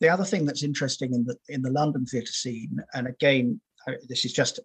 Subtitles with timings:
[0.00, 3.60] The other thing that's interesting in the in the London theatre scene, and again,
[4.08, 4.58] this is just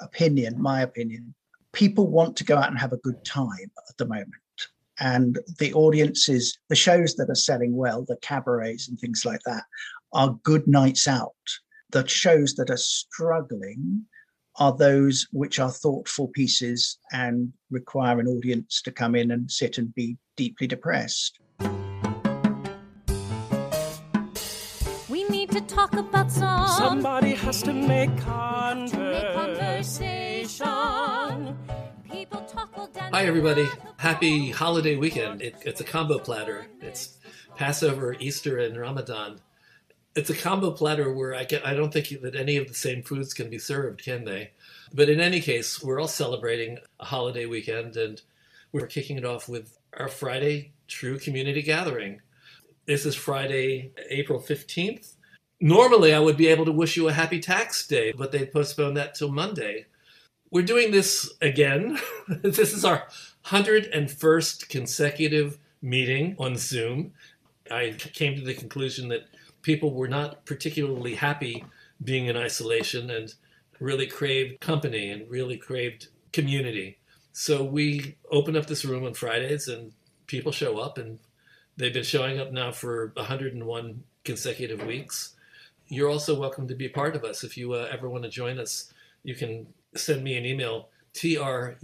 [0.00, 1.34] opinion, my opinion.
[1.72, 4.34] People want to go out and have a good time at the moment,
[5.00, 9.64] and the audiences, the shows that are selling well, the cabarets and things like that,
[10.12, 11.32] are good nights out.
[11.90, 14.04] The shows that are struggling
[14.56, 19.78] are those which are thoughtful pieces and require an audience to come in and sit
[19.78, 21.40] and be deeply depressed.
[25.68, 29.34] Talk about some Somebody has to make conversation.
[30.64, 31.58] conversation.
[32.10, 33.68] People talk will dance Hi, everybody.
[33.98, 35.42] Happy holiday weekend.
[35.42, 36.66] It, it's a combo platter.
[36.80, 37.18] It's
[37.54, 39.40] Passover, Easter, and Ramadan.
[40.16, 43.02] It's a combo platter where I, get, I don't think that any of the same
[43.02, 44.52] foods can be served, can they?
[44.94, 48.22] But in any case, we're all celebrating a holiday weekend, and
[48.72, 52.22] we're kicking it off with our Friday TRU Community Gathering.
[52.86, 55.16] This is Friday, April 15th.
[55.60, 58.96] Normally, I would be able to wish you a happy tax day, but they postponed
[58.96, 59.86] that till Monday.
[60.50, 61.98] We're doing this again.
[62.28, 63.08] this is our
[63.46, 67.12] 101st consecutive meeting on Zoom.
[67.70, 69.26] I came to the conclusion that
[69.62, 71.64] people were not particularly happy
[72.02, 73.34] being in isolation and
[73.80, 76.98] really craved company and really craved community.
[77.32, 79.92] So we open up this room on Fridays and
[80.26, 81.18] people show up and
[81.76, 85.34] they've been showing up now for 101 consecutive weeks.
[85.88, 87.44] You're also welcome to be part of us.
[87.44, 91.76] If you uh, ever want to join us, you can send me an email, trunltd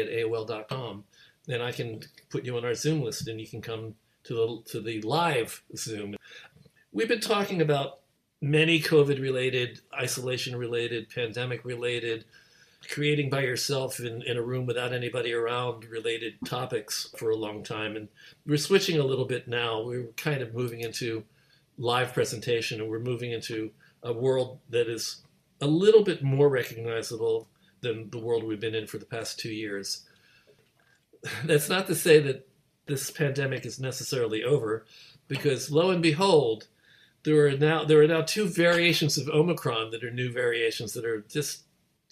[0.00, 1.04] at AOL.com,
[1.48, 4.70] and I can put you on our Zoom list and you can come to the,
[4.72, 6.14] to the live Zoom.
[6.92, 8.00] We've been talking about
[8.40, 12.26] many COVID related, isolation related, pandemic related,
[12.88, 17.64] creating by yourself in, in a room without anybody around related topics for a long
[17.64, 17.96] time.
[17.96, 18.08] And
[18.46, 19.82] we're switching a little bit now.
[19.82, 21.24] We're kind of moving into
[21.78, 23.70] live presentation and we're moving into
[24.02, 25.22] a world that is
[25.60, 27.48] a little bit more recognizable
[27.80, 30.04] than the world we've been in for the past two years.
[31.44, 32.48] That's not to say that
[32.86, 34.84] this pandemic is necessarily over,
[35.28, 36.66] because lo and behold,
[37.24, 41.04] there are now there are now two variations of Omicron that are new variations that
[41.04, 41.62] are just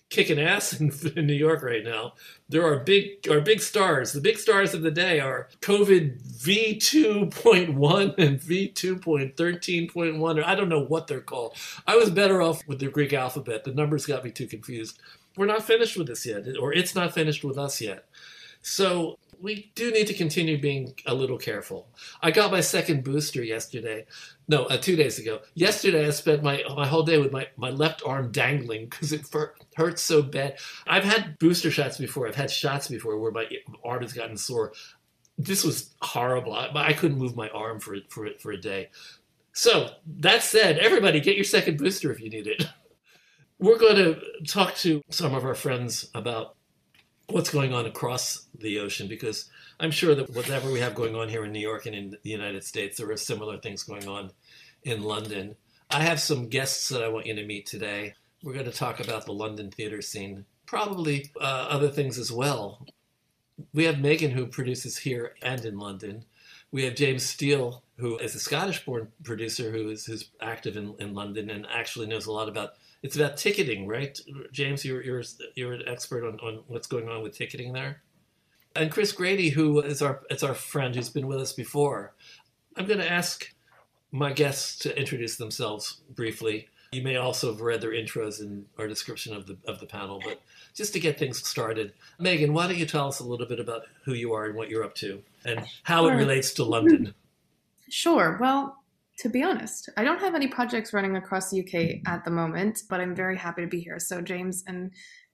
[0.09, 2.15] kicking ass in, in New York right now.
[2.49, 4.13] There are big are big stars.
[4.13, 8.97] The big stars of the day are COVID V two point one and V two
[8.97, 10.43] point thirteen point one.
[10.43, 11.57] I don't know what they're called.
[11.87, 13.65] I was better off with the Greek alphabet.
[13.65, 14.99] The numbers got me too confused.
[15.37, 18.07] We're not finished with this yet, or it's not finished with us yet.
[18.63, 21.89] So we do need to continue being a little careful.
[22.23, 24.07] I got my second booster yesterday.
[24.49, 25.41] No, uh, two days ago.
[25.55, 29.27] Yesterday, I spent my my whole day with my, my left arm dangling because it
[29.77, 30.59] hurts so bad.
[30.87, 32.29] I've had booster shots before.
[32.29, 33.47] I've had shots before where my
[33.85, 34.73] arm has gotten sore.
[35.39, 36.55] This was horrible.
[36.55, 38.91] I, I couldn't move my arm for for for a day.
[39.53, 42.67] So that said, everybody get your second booster if you need it.
[43.59, 46.56] We're going to talk to some of our friends about
[47.29, 49.51] what's going on across the ocean because
[49.81, 52.31] I'm sure that whatever we have going on here in New York and in the
[52.31, 54.31] United States, there are similar things going on
[54.85, 55.57] in London.
[55.91, 58.15] I have some guests that I want you to meet today.
[58.43, 62.87] We're going to talk about the London theater scene, probably uh, other things as well.
[63.73, 66.25] We have Megan, who produces here and in London.
[66.71, 71.15] We have James Steel, who is a Scottish-born producer who is who's active in, in
[71.15, 72.75] London and actually knows a lot about.
[73.07, 74.19] It's about ticketing, right?
[74.51, 75.23] James, you're you're
[75.55, 78.03] you're an expert on, on what's going on with ticketing there.
[78.75, 82.17] And Chris Grady, who is our it's our friend who's been with us before.
[82.77, 83.55] I'm going to ask
[84.11, 86.67] my guests to introduce themselves briefly.
[86.91, 90.21] You may also have read their intros in our description of the of the panel,
[90.25, 90.43] but
[90.75, 93.83] just to get things started, Megan, why don't you tell us a little bit about
[94.05, 97.15] who you are and what you're up to, and how it relates to London?
[97.89, 98.37] Sure.
[98.41, 98.83] Well,
[99.19, 102.81] to be honest, I don't have any projects running across the UK at the moment,
[102.91, 103.99] but I'm very happy to be here.
[103.99, 104.93] So James and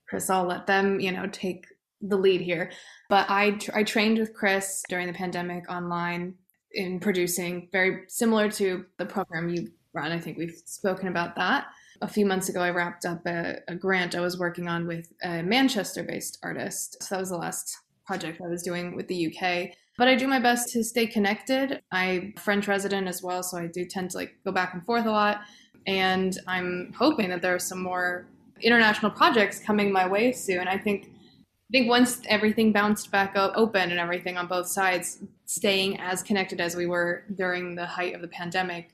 [0.08, 1.66] Chris, I'll let them, you know, take
[2.00, 2.70] the lead here.
[3.08, 6.34] But I I trained with Chris during the pandemic online
[6.72, 10.12] in producing, very similar to the program you run.
[10.12, 11.66] I think we've spoken about that.
[12.00, 15.12] A few months ago, I wrapped up a, a grant I was working on with
[15.22, 17.02] a Manchester-based artist.
[17.02, 17.76] So that was the last
[18.06, 21.82] project I was doing with the UK but I do my best to stay connected.
[21.90, 25.06] I'm French resident as well, so I do tend to like go back and forth
[25.06, 25.42] a lot.
[25.86, 28.26] And I'm hoping that there are some more
[28.60, 30.68] international projects coming my way soon.
[30.68, 35.20] I think I think once everything bounced back up open and everything on both sides,
[35.46, 38.90] staying as connected as we were during the height of the pandemic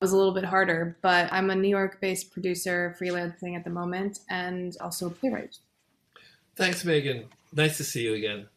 [0.00, 0.96] was a little bit harder.
[1.02, 5.58] But I'm a New York-based producer, freelancing at the moment, and also a playwright.
[6.56, 7.26] Thanks, Megan.
[7.54, 8.48] Nice to see you again.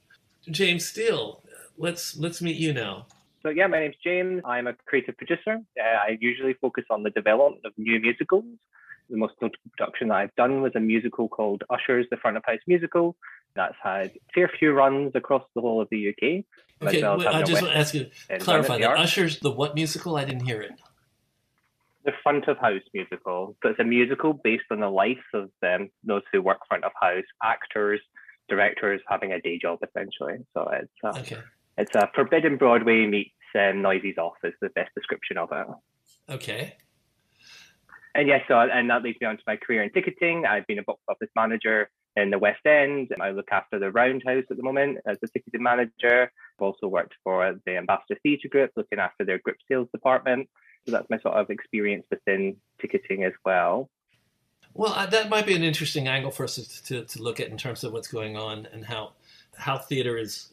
[0.49, 1.43] James Steel,
[1.77, 3.07] let's let's meet you now.
[3.43, 4.41] So yeah, my name's James.
[4.45, 5.59] I'm a creative producer.
[5.79, 8.45] Uh, I usually focus on the development of new musicals.
[9.09, 12.43] The most notable production that I've done was a musical called Ushers The Front of
[12.45, 13.15] House Musical.
[13.55, 16.43] That's had a fair few runs across the whole of the UK.
[16.81, 18.97] Okay, well wait, I just want to ask you, End clarify that.
[18.97, 20.15] Ushers the what musical?
[20.15, 20.71] I didn't hear it.
[22.03, 23.55] The Front of House musical.
[23.61, 26.91] So it's a musical based on the life of um, those who work front of
[26.99, 28.01] house, actors,
[28.49, 30.45] directors having a day job essentially.
[30.53, 31.41] So it's a, Okay.
[31.77, 35.67] it's a Forbidden Broadway meets um, Noises Off, the best description of it.
[36.29, 36.75] Okay.
[38.13, 40.45] And yes, so and that leads me on to my career in ticketing.
[40.45, 43.11] I've been a box office manager in the West End.
[43.19, 46.31] I look after the Roundhouse at the moment as a ticketing manager.
[46.57, 50.47] I've also worked for the Ambassador Theatre Group, looking after their group sales department.
[50.85, 53.89] So that's my sort of experience within ticketing as well.
[54.75, 57.47] Well, uh, that might be an interesting angle for us to, to, to look at
[57.47, 59.13] in terms of what's going on and how
[59.57, 60.49] how theater is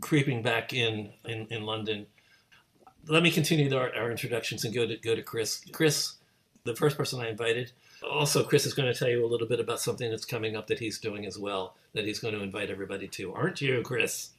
[0.00, 2.06] creeping back in in, in London.
[3.06, 5.64] Let me continue our, our introductions and go to go to Chris.
[5.70, 6.14] Chris,
[6.64, 7.70] the first person I invited.
[8.02, 10.66] Also, Chris is going to tell you a little bit about something that's coming up
[10.66, 11.76] that he's doing as well.
[11.94, 14.30] That he's going to invite everybody to, aren't you, Chris?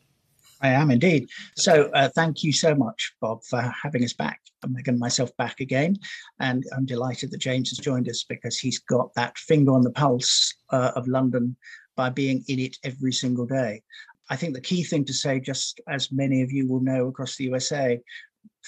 [0.63, 1.29] I am indeed.
[1.57, 4.39] So uh, thank you so much, Bob, for having us back.
[4.63, 5.97] I'm myself back again.
[6.39, 9.91] And I'm delighted that James has joined us because he's got that finger on the
[9.91, 11.57] pulse uh, of London
[11.97, 13.83] by being in it every single day.
[14.29, 17.35] I think the key thing to say, just as many of you will know across
[17.35, 17.99] the USA,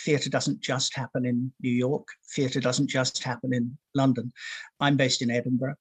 [0.04, 2.06] theatre doesn't just happen in New York,
[2.36, 4.34] theatre doesn't just happen in London.
[4.82, 5.76] I'm based in Edinburgh.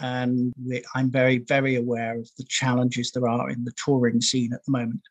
[0.00, 4.52] And we, I'm very, very aware of the challenges there are in the touring scene
[4.52, 5.02] at the moment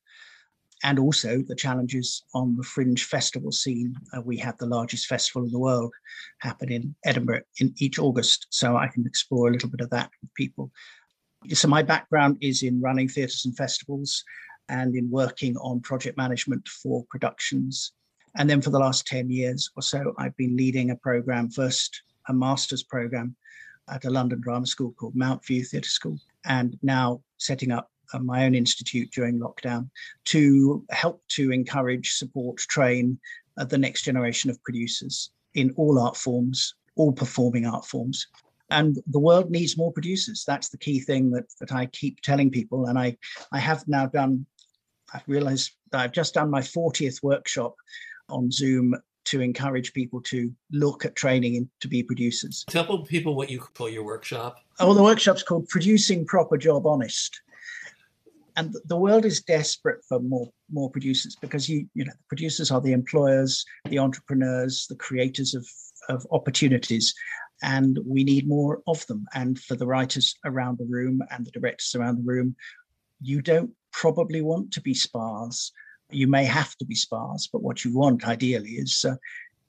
[0.84, 3.96] and also the challenges on the fringe festival scene.
[4.16, 5.94] Uh, we have the largest festival in the world
[6.40, 10.10] happen in Edinburgh in each August, so I can explore a little bit of that
[10.22, 10.72] with people.
[11.54, 14.24] So my background is in running theatres and festivals
[14.70, 17.94] and in working on project management for productions.
[18.38, 22.02] And then for the last 10 years or so, I've been leading a program, first
[22.28, 23.36] a master's program
[23.90, 27.90] at a London drama school called Mountview Theatre School, and now setting up
[28.20, 29.90] my own institute during lockdown
[30.26, 33.20] to help to encourage, support, train
[33.58, 38.28] uh, the next generation of producers in all art forms, all performing art forms.
[38.70, 40.46] And the world needs more producers.
[40.48, 42.86] That's the key thing that, that I keep telling people.
[42.86, 43.18] And I,
[43.52, 44.46] I have now done,
[45.14, 47.76] I've realized that I've just done my 40th workshop
[48.30, 52.66] on Zoom to encourage people to look at training in, to be producers.
[52.70, 54.58] Tell people what you call your workshop.
[54.80, 57.42] Oh, the workshop's called Producing Proper Job Honest
[58.58, 62.72] and the world is desperate for more more producers because you you know the producers
[62.72, 65.66] are the employers the entrepreneurs the creators of
[66.10, 67.14] of opportunities
[67.64, 69.26] and we need more of them.
[69.34, 72.56] And for the writers around the room and the directors around the room
[73.24, 75.72] you don't probably want to be sparse.
[76.10, 79.16] You may have to be sparse but what you want ideally is uh,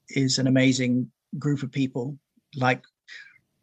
[0.09, 2.19] is an amazing group of people
[2.57, 2.83] like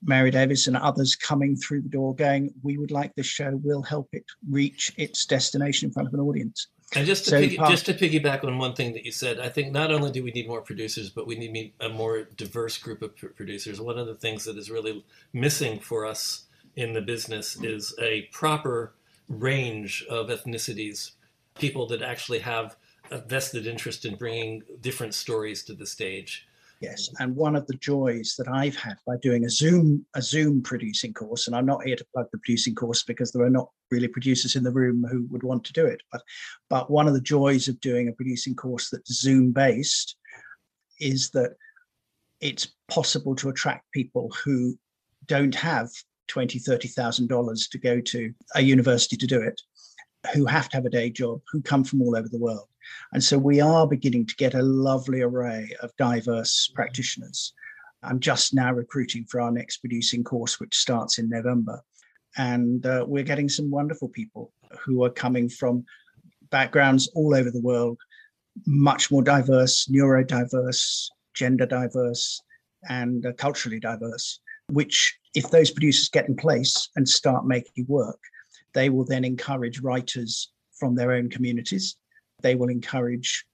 [0.03, 3.81] Mary Davis and others coming through the door going, we would like this show, we'll
[3.81, 6.67] help it reach its destination in front of an audience.
[6.95, 9.39] And just to So piggy, part- just to piggyback on one thing that you said,
[9.39, 12.77] I think not only do we need more producers, but we need a more diverse
[12.77, 13.79] group of producers.
[13.79, 15.03] One of the things that is really
[15.33, 16.45] missing for us
[16.75, 18.93] in the business is a proper
[19.27, 21.11] range of ethnicities,
[21.59, 22.75] people that actually have
[23.11, 26.47] a vested interest in bringing different stories to the stage.
[26.81, 30.61] Yes, and one of the joys that I've had by doing a Zoom a Zoom
[30.61, 33.69] producing course, and I'm not here to plug the producing course because there are not
[33.91, 36.21] really producers in the room who would want to do it, but
[36.69, 40.15] but one of the joys of doing a producing course that's Zoom based
[41.01, 41.55] is that
[42.39, 44.77] it's possible to attract people who
[45.25, 45.89] don't have
[46.29, 49.59] twenty, thirty thousand dollars to go to a university to do it,
[50.33, 52.68] who have to have a day job, who come from all over the world.
[53.11, 57.53] And so we are beginning to get a lovely array of diverse practitioners.
[58.03, 61.81] I'm just now recruiting for our next producing course, which starts in November.
[62.37, 65.85] And uh, we're getting some wonderful people who are coming from
[66.49, 67.97] backgrounds all over the world,
[68.65, 72.41] much more diverse, neurodiverse, gender diverse,
[72.87, 78.19] and uh, culturally diverse, which, if those producers get in place and start making work,
[78.73, 81.95] they will then encourage writers from their own communities
[82.41, 83.45] they will encourage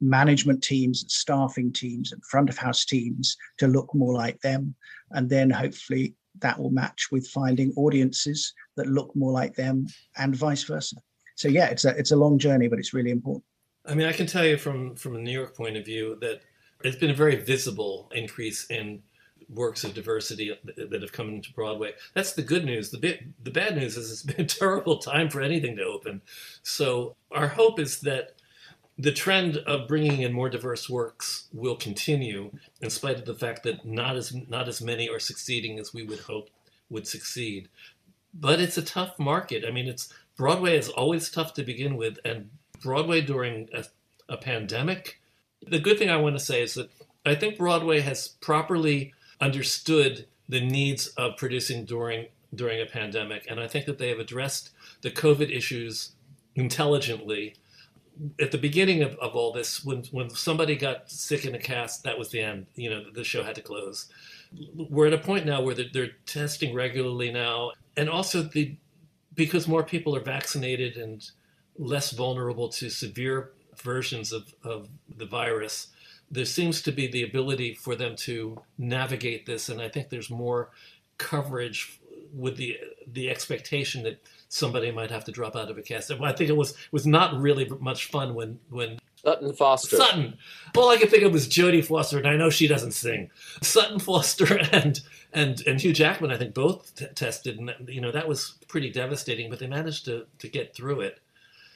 [0.00, 4.74] management teams, and staffing teams, and front of house teams to look more like them.
[5.12, 9.86] And then hopefully that will match with finding audiences that look more like them
[10.16, 10.96] and vice versa.
[11.36, 13.44] So yeah, it's a it's a long journey, but it's really important.
[13.86, 16.40] I mean, I can tell you from from a New York point of view that
[16.82, 19.02] it's been a very visible increase in
[19.48, 21.92] works of diversity that have come into Broadway.
[22.14, 22.90] That's the good news.
[22.90, 26.22] The bit, the bad news is it's been a terrible time for anything to open.
[26.62, 28.32] So our hope is that
[28.98, 33.64] the trend of bringing in more diverse works will continue, in spite of the fact
[33.64, 36.48] that not as not as many are succeeding as we would hope
[36.90, 37.68] would succeed.
[38.32, 39.64] But it's a tough market.
[39.66, 42.50] I mean, it's Broadway is always tough to begin with, and
[42.82, 43.84] Broadway during a,
[44.28, 45.20] a pandemic.
[45.66, 46.90] The good thing I want to say is that
[47.24, 53.58] I think Broadway has properly understood the needs of producing during during a pandemic, and
[53.58, 54.70] I think that they have addressed
[55.02, 56.12] the COVID issues
[56.54, 57.56] intelligently.
[58.40, 62.04] At the beginning of, of all this, when when somebody got sick in a cast,
[62.04, 62.66] that was the end.
[62.76, 64.06] You know, the show had to close.
[64.74, 68.76] We're at a point now where they're, they're testing regularly now, and also the
[69.34, 71.28] because more people are vaccinated and
[71.76, 73.50] less vulnerable to severe
[73.82, 75.88] versions of, of the virus,
[76.30, 79.68] there seems to be the ability for them to navigate this.
[79.68, 80.70] And I think there's more
[81.18, 82.00] coverage
[82.32, 86.10] with the the expectation that somebody might have to drop out of a cast.
[86.10, 89.96] I think it was was not really much fun when when Sutton Foster.
[89.96, 90.36] Sutton.
[90.76, 93.30] All I could think of was Jodie Foster, and I know she doesn't sing.
[93.62, 95.00] Sutton Foster and
[95.32, 98.90] and and Hugh Jackman, I think, both t- tested, and you know that was pretty
[98.90, 99.48] devastating.
[99.50, 101.20] But they managed to to get through it.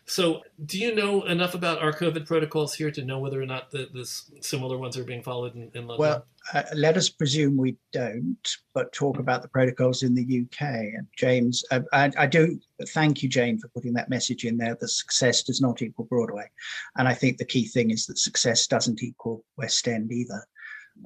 [0.09, 3.71] So, do you know enough about our COVID protocols here to know whether or not
[3.71, 5.99] the, this similar ones are being followed in, in London?
[5.99, 10.62] Well, uh, let us presume we don't, but talk about the protocols in the UK.
[10.62, 14.79] And James, uh, I, I, do thank you, Jane, for putting that message in there.
[14.81, 16.49] That success does not equal Broadway,
[16.97, 20.43] and I think the key thing is that success doesn't equal West End either.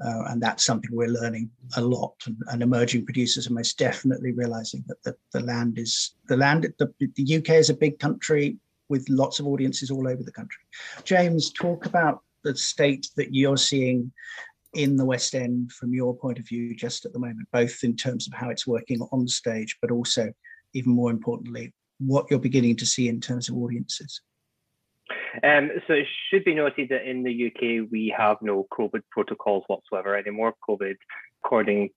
[0.03, 2.15] Uh, and that's something we're learning a lot.
[2.27, 6.73] And, and, emerging producers are most definitely realizing that the, the land is the land.
[6.79, 8.57] The, the UK is a big country
[8.93, 10.63] with lots of audiences all over the country.
[11.03, 14.13] James, talk about the state that you're seeing
[14.75, 17.97] in the West End from your point of view just at the moment, both in
[17.97, 20.31] terms of how it's working on stage, but also,
[20.75, 24.21] even more importantly, what you're beginning to see in terms of audiences.
[25.43, 29.65] Um, so it should be noted that in the UK we have no COVID protocols
[29.69, 30.55] whatsoever anymore.
[30.69, 30.97] COVID,
[31.43, 31.89] according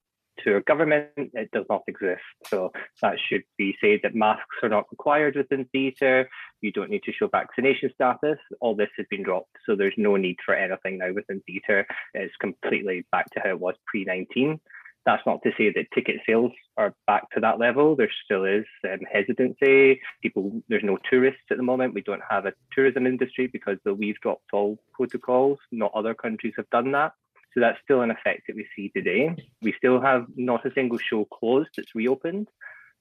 [0.43, 2.21] to a government, it does not exist.
[2.47, 6.29] So that should be said that masks are not required within theatre.
[6.61, 8.37] You don't need to show vaccination status.
[8.59, 9.55] All this has been dropped.
[9.65, 11.85] So there's no need for anything now within theatre.
[12.13, 14.59] It's completely back to how it was pre 19.
[15.05, 17.95] That's not to say that ticket sales are back to that level.
[17.95, 20.01] There still is um, hesitancy.
[20.23, 21.93] People, there's no tourists at the moment.
[21.93, 25.59] We don't have a tourism industry because we've dropped all protocols.
[25.71, 27.13] Not other countries have done that.
[27.55, 29.33] So that's still an effect that we see today.
[29.61, 32.49] We still have not a single show closed that's reopened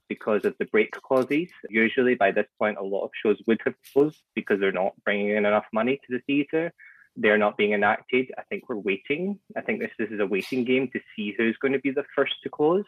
[0.08, 1.49] because of the break clauses.
[1.68, 5.30] Usually by this point, a lot of shows would have closed because they're not bringing
[5.30, 6.73] in enough money to the theatre.
[7.16, 8.30] They're not being enacted.
[8.38, 9.40] I think we're waiting.
[9.56, 12.04] I think this, this is a waiting game to see who's going to be the
[12.14, 12.84] first to close.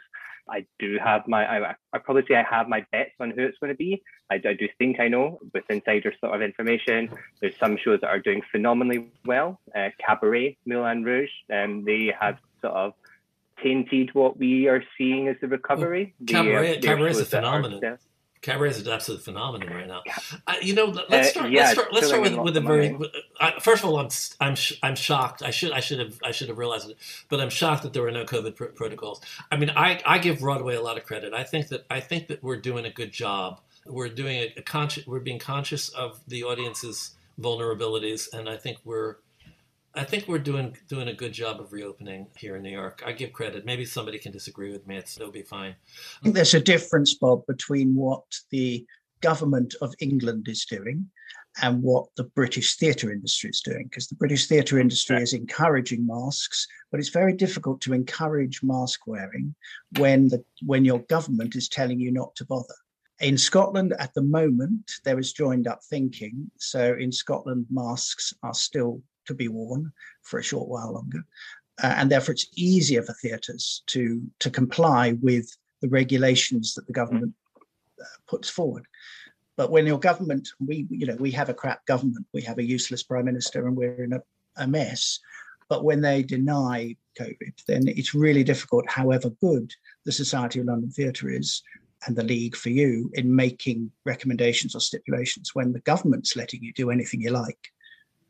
[0.49, 3.59] I do have my, I, I probably say I have my bets on who it's
[3.59, 4.03] going to be.
[4.31, 7.11] I, I do think I know with insider sort of information.
[7.41, 9.61] There's some shows that are doing phenomenally well.
[9.75, 12.93] Uh, Cabaret, Moulin Rouge, um, they have sort of
[13.63, 16.15] tainted what we are seeing as the recovery.
[16.21, 17.85] Well, Cabaret, the, uh, Cabaret is a phenomenon.
[17.85, 17.99] Are,
[18.47, 20.03] Cabaret is an absolute phenomenon right now.
[20.47, 21.47] I, you know, let's uh, start.
[21.47, 21.93] Uh, yeah, let's start.
[21.93, 22.97] Let's start with, with a very.
[23.41, 24.09] I, first of all, I'm
[24.41, 25.43] I'm I'm shocked.
[25.43, 26.97] I should I should have I should have realized it,
[27.29, 29.21] but I'm shocked that there were no COVID pr- protocols.
[29.51, 31.35] I mean, I I give Broadway a lot of credit.
[31.35, 33.61] I think that I think that we're doing a good job.
[33.85, 35.09] We're doing a, a conscious.
[35.09, 39.17] We're being conscious of the audience's vulnerabilities, and I think we're
[39.97, 43.03] I think we're doing doing a good job of reopening here in New York.
[43.07, 43.65] I give credit.
[43.65, 44.97] Maybe somebody can disagree with me.
[44.99, 45.75] It's, it'll be fine.
[46.21, 48.85] I think there's a difference, Bob, between what the
[49.23, 51.11] government of England is doing
[51.63, 56.07] and what the British theatre industry is doing, because the British theatre industry is encouraging
[56.07, 59.55] masks, but it's very difficult to encourage mask wearing
[59.99, 62.75] when the when your government is telling you not to bother.
[63.21, 66.51] In Scotland, at the moment, there is joined up thinking.
[66.59, 69.93] So in Scotland, masks are still to be worn
[70.23, 71.25] for a short while longer.
[71.83, 76.93] Uh, and therefore, it's easier for theatres to, to comply with the regulations that the
[76.93, 77.35] government
[78.01, 78.87] uh, puts forward.
[79.57, 82.65] But when your government, we, you know, we have a crap government, we have a
[82.65, 84.23] useless prime minister, and we're in a,
[84.57, 85.19] a mess.
[85.69, 89.73] But when they deny COVID, then it's really difficult, however good
[90.05, 91.63] the Society of London Theatre is
[92.07, 96.73] and the League for you in making recommendations or stipulations when the government's letting you
[96.73, 97.73] do anything you like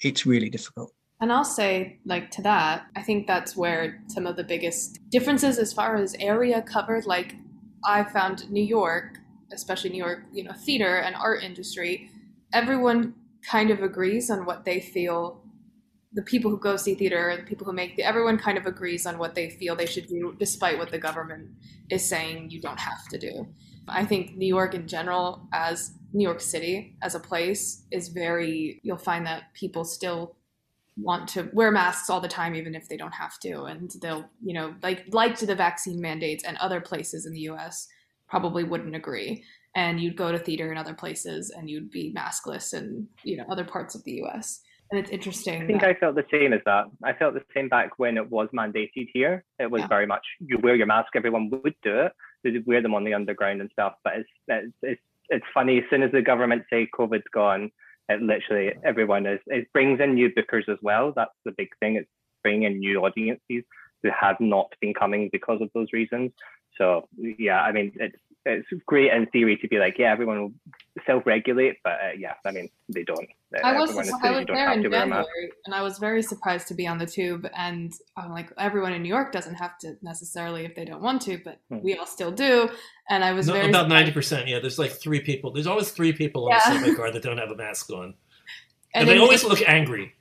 [0.01, 0.93] it's really difficult.
[1.21, 5.59] And I'll say, like, to that, I think that's where some of the biggest differences
[5.59, 7.35] as far as area covered, like,
[7.85, 9.19] I found New York,
[9.53, 12.11] especially New York, you know, theater and art industry,
[12.53, 15.43] everyone kind of agrees on what they feel.
[16.13, 19.07] The people who go see theater, the people who make the, everyone kind of agrees
[19.07, 21.51] on what they feel they should do, despite what the government
[21.91, 23.47] is saying you don't have to do.
[23.89, 28.81] I think New York in general, as New York City as a place, is very,
[28.83, 30.37] you'll find that people still
[30.97, 34.25] want to wear masks all the time even if they don't have to and they'll
[34.43, 37.87] you know like like to the vaccine mandates and other places in the US
[38.31, 42.73] probably wouldn't agree and you'd go to theater in other places and you'd be maskless
[42.73, 45.63] in you know other parts of the US and it's interesting.
[45.63, 45.91] I think that...
[45.91, 46.85] I felt the same as that.
[47.03, 49.45] I felt the same back when it was mandated here.
[49.59, 49.89] It was yeah.
[49.89, 51.09] very much you wear your mask.
[51.17, 52.13] Everyone would do it.
[52.65, 53.95] Wear them on the underground and stuff.
[54.05, 55.79] But it's it's it's, it's funny.
[55.79, 57.71] As soon as the government say COVID's gone,
[58.09, 59.41] it literally everyone is.
[59.47, 61.13] It brings in new bookers as well.
[61.15, 61.97] That's the big thing.
[61.97, 62.09] It's
[62.43, 63.65] bringing in new audiences
[64.03, 66.31] who have not been coming because of those reasons.
[66.79, 68.17] So yeah, I mean it's
[68.47, 70.53] it's great in theory to be like, yeah, everyone will
[71.05, 73.29] self-regulate, but uh, yeah, I mean, they don't.
[73.63, 76.99] I was, I was there in January, and I was very surprised to be on
[76.99, 80.85] the tube, and I'm like, everyone in New York doesn't have to necessarily if they
[80.85, 81.79] don't want to, but hmm.
[81.83, 82.69] we all still do.
[83.09, 84.49] And I was no, very about ninety percent.
[84.49, 85.53] Yeah, there's like three people.
[85.53, 86.59] There's always three people on yeah.
[86.59, 88.15] the subway car that don't have a mask on, and,
[88.95, 90.15] and they always look angry.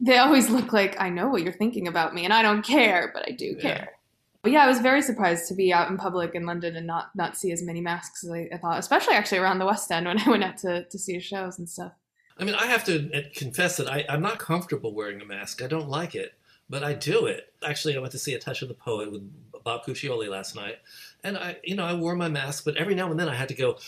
[0.00, 3.10] They always look like I know what you're thinking about me, and I don't care,
[3.14, 3.60] but I do yeah.
[3.60, 3.97] care.
[4.42, 7.10] But yeah, I was very surprised to be out in public in London and not
[7.16, 10.06] not see as many masks as I, I thought, especially actually around the West End
[10.06, 11.92] when I went out to, to see shows and stuff.
[12.38, 15.60] I mean, I have to confess that I, I'm not comfortable wearing a mask.
[15.60, 16.34] I don't like it,
[16.70, 17.52] but I do it.
[17.66, 19.28] Actually, I went to see A Touch of the Poet with
[19.64, 20.78] Bob Cuccioli last night,
[21.24, 23.48] and I, you know, I wore my mask, but every now and then I had
[23.48, 23.78] to go,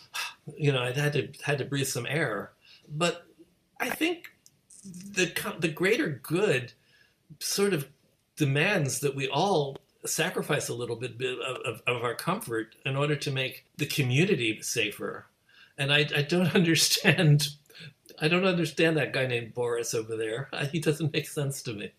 [0.56, 2.52] you know, I had to had to breathe some air.
[2.88, 3.26] But
[3.78, 4.32] I think
[4.82, 6.72] the the greater good
[7.40, 7.88] sort of
[8.36, 13.16] demands that we all sacrifice a little bit of, of, of, our comfort in order
[13.16, 15.26] to make the community safer.
[15.76, 17.48] And I, I don't understand.
[18.20, 20.48] I don't understand that guy named Boris over there.
[20.72, 21.92] He doesn't make sense to me.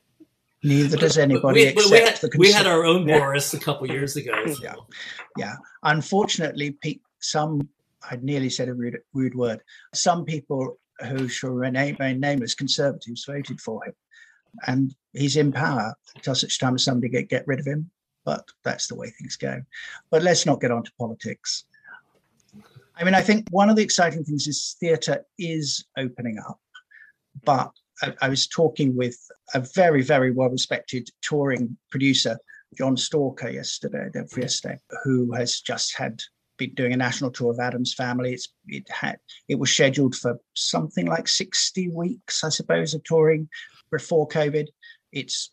[0.62, 3.20] Neither does anybody we, except we had, the we had our own yeah.
[3.20, 4.34] Boris a couple years ago.
[4.48, 4.64] So.
[4.64, 4.76] Yeah,
[5.38, 5.56] yeah.
[5.84, 6.78] Unfortunately,
[7.20, 7.70] some
[8.10, 9.62] I nearly said a rude, rude word.
[9.94, 10.78] Some people
[11.08, 13.94] who shall remain nameless conservatives voted for him
[14.68, 17.90] and he's in power until such time as somebody get, get rid of him.
[18.26, 19.62] But that's the way things go.
[20.12, 21.66] But let's not get on to politics.
[22.96, 26.60] I mean, I think one of the exciting things is theatre is opening up.
[27.46, 29.18] But I, I was talking with
[29.54, 32.38] a very, very well respected touring producer,
[32.78, 36.22] John Stalker, yesterday, yesterday, who has just had
[36.58, 38.34] been doing a national tour of Addams Family.
[38.34, 43.50] It's it had it was scheduled for something like 60 weeks, I suppose, of touring
[43.92, 44.68] before COVID.
[45.12, 45.52] It's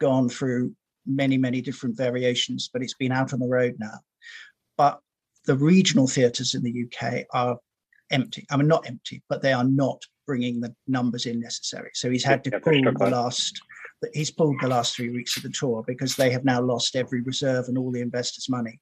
[0.00, 0.74] gone through
[1.06, 4.00] many, many different variations, but it's been out on the road now.
[4.76, 5.00] But
[5.46, 7.58] the regional theatres in the UK are
[8.10, 8.46] empty.
[8.50, 11.90] I mean, not empty, but they are not bringing the numbers in necessary.
[11.94, 13.60] So he's had to pull the last.
[14.12, 17.22] He's pulled the last three weeks of the tour because they have now lost every
[17.22, 18.78] reserve and all the investors' money,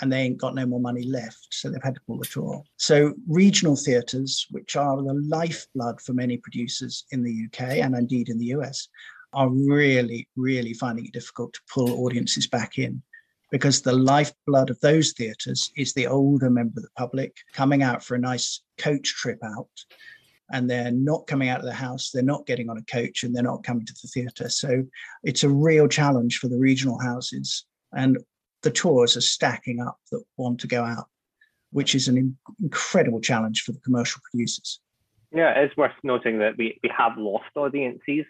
[0.00, 1.48] and they ain't got no more money left.
[1.50, 2.62] So they've had to pull the tour.
[2.78, 8.30] So regional theatres, which are the lifeblood for many producers in the UK and indeed
[8.30, 8.88] in the US,
[9.36, 13.02] are really, really finding it difficult to pull audiences back in
[13.52, 18.02] because the lifeblood of those theatres is the older member of the public coming out
[18.02, 19.68] for a nice coach trip out.
[20.50, 23.34] And they're not coming out of the house, they're not getting on a coach, and
[23.34, 24.48] they're not coming to the theatre.
[24.48, 24.84] So
[25.22, 27.64] it's a real challenge for the regional houses.
[27.92, 28.18] And
[28.62, 31.08] the tours are stacking up that want to go out,
[31.72, 34.80] which is an incredible challenge for the commercial producers.
[35.32, 38.24] Yeah, it's worth noting that we, we have lost audiences.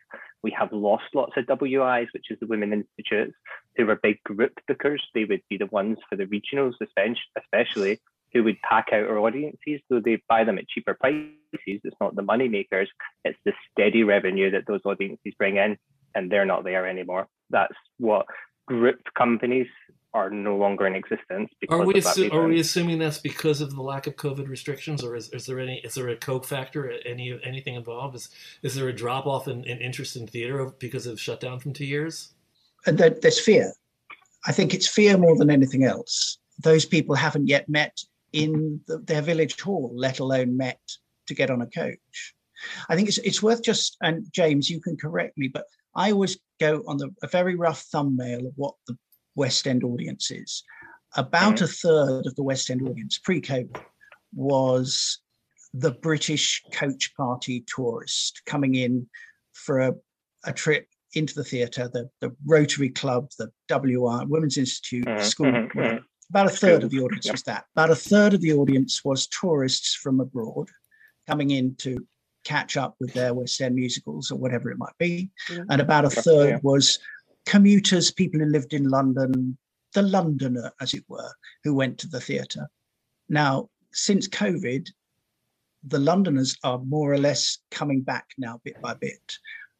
[0.47, 3.35] We have lost lots of WIs, which is the Women Institutes,
[3.77, 5.01] who were big group bookers.
[5.13, 6.75] They would be the ones for the regionals,
[7.37, 7.99] especially,
[8.33, 11.33] who would pack out our audiences, though they buy them at cheaper prices.
[11.67, 12.89] It's not the money makers,
[13.25, 15.79] it's the steady revenue that those audiences bring in,
[16.15, 17.27] and they're not there anymore.
[17.51, 18.27] That's what
[18.67, 19.69] group companies
[20.17, 21.51] are no longer in existence.
[21.69, 25.15] Are we, assu- are we assuming that's because of the lack of COVID restrictions, or
[25.15, 28.17] is, is there any is there a cope factor, any anything involved?
[28.17, 28.31] Is
[28.63, 31.85] is there a drop off in, in, interest in theater because of shutdown from two
[31.85, 32.33] years?
[32.87, 33.73] Uh, and there's fear.
[34.47, 36.39] I think it's fear more than anything else.
[36.61, 38.01] Those people haven't yet met
[38.33, 40.81] in the, their village hall, let alone met
[41.27, 42.35] to get on a coach.
[42.89, 46.39] I think it's it's worth just and James, you can correct me, but I always
[46.61, 48.97] go on the, a very rough thumbnail of what the
[49.35, 50.63] West End audience is.
[51.17, 53.81] About a third of the West End audience pre COVID
[54.35, 55.21] was
[55.73, 59.09] the British coach party tourist coming in
[59.53, 59.95] for a,
[60.45, 65.23] a trip into the theatre, the, the Rotary Club, the WR, Women's Institute, mm-hmm.
[65.23, 65.47] school.
[65.47, 65.79] Mm-hmm.
[65.79, 65.97] mm-hmm.
[66.29, 67.67] About a third of the audience was that.
[67.77, 70.69] About a third of the audience was tourists from abroad
[71.29, 72.05] coming in to
[72.47, 75.31] catch up with their West End musicals or whatever it might be.
[75.69, 76.99] And about a third was
[77.45, 79.59] commuters, people who lived in London,
[79.95, 81.33] the Londoner, as it were,
[81.65, 82.69] who went to the theatre.
[83.29, 84.89] Now, since COVID,
[85.83, 89.39] the Londoners are more or less coming back now bit by bit.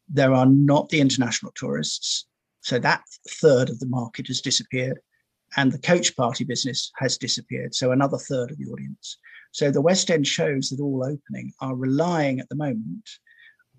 [0.09, 2.25] There are not the international tourists.
[2.61, 4.99] So that third of the market has disappeared.
[5.55, 7.73] And the coach party business has disappeared.
[7.73, 9.17] So another third of the audience.
[9.51, 13.09] So the West End shows that all opening are relying at the moment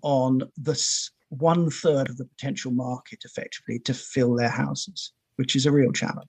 [0.01, 5.65] on this one third of the potential market effectively to fill their houses, which is
[5.65, 6.27] a real challenge.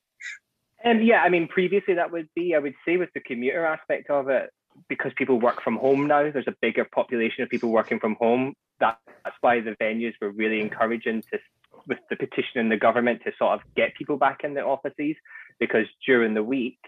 [0.85, 3.65] And um, yeah, I mean, previously that would be, I would say, with the commuter
[3.65, 4.51] aspect of it,
[4.89, 8.55] because people work from home now, there's a bigger population of people working from home.
[8.79, 11.39] That, that's why the venues were really encouraging to,
[11.87, 15.17] with the petition in the government to sort of get people back in the offices,
[15.59, 16.79] because during the week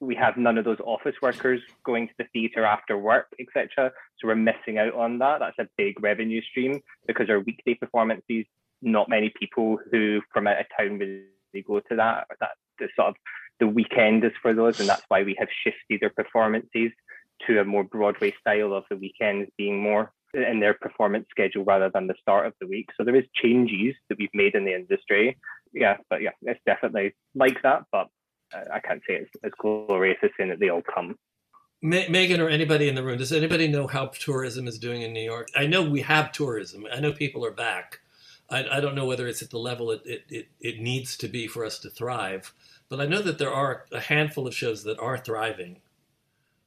[0.00, 3.92] we have none of those office workers going to the theatre after work, etc.
[4.18, 5.40] So we're missing out on that.
[5.40, 8.46] That's a big revenue stream because our weekday performances,
[8.80, 12.26] not many people who from out of town really go to that.
[12.40, 13.16] That the sort of
[13.58, 16.92] the weekend is for those, and that's why we have shifted our performances
[17.46, 21.90] to a more Broadway style of the weekends being more in their performance schedule rather
[21.92, 22.88] than the start of the week.
[22.96, 25.36] So there is changes that we've made in the industry.
[25.72, 27.84] Yeah, but yeah, it's definitely like that.
[27.92, 28.08] But
[28.52, 31.16] I can't say it's as glorious as saying that they all come.
[31.82, 35.22] Megan or anybody in the room, does anybody know how tourism is doing in New
[35.22, 35.48] York?
[35.56, 36.86] I know we have tourism.
[36.92, 38.00] I know people are back.
[38.50, 41.28] I, I don't know whether it's at the level it, it, it, it needs to
[41.28, 42.52] be for us to thrive,
[42.88, 45.80] but I know that there are a handful of shows that are thriving.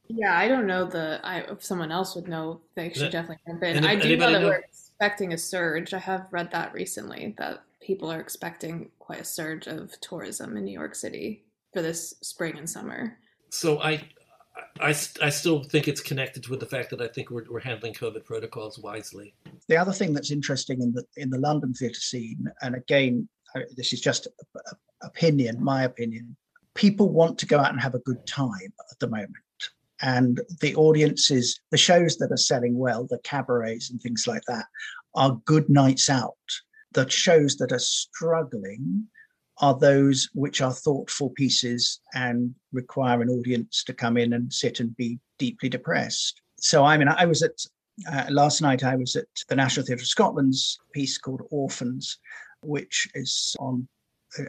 [0.08, 1.20] Yeah, I don't know the.
[1.24, 3.84] I, if someone else would know, they should that, definitely jump in.
[3.84, 4.48] I do know that know?
[4.48, 5.94] we're expecting a surge.
[5.94, 10.64] I have read that recently that people are expecting quite a surge of tourism in
[10.64, 13.18] New York City for this spring and summer.
[13.50, 14.02] So I,
[14.80, 14.90] I,
[15.22, 18.24] I still think it's connected with the fact that I think we're, we're handling COVID
[18.24, 19.34] protocols wisely.
[19.68, 23.28] The other thing that's interesting in the in the London theatre scene, and again,
[23.76, 26.36] this is just a, a, opinion, my opinion.
[26.74, 29.36] People want to go out and have a good time at the moment,
[30.04, 34.66] and the audiences, the shows that are selling well, the cabarets and things like that,
[35.14, 36.36] are good nights out.
[36.92, 39.06] The shows that are struggling
[39.58, 44.78] are those which are thoughtful pieces and require an audience to come in and sit
[44.78, 46.42] and be deeply depressed.
[46.60, 47.58] So, I mean, I was at
[48.12, 52.18] uh, last night, I was at the National Theatre of Scotland's piece called Orphans,
[52.62, 53.88] which is on,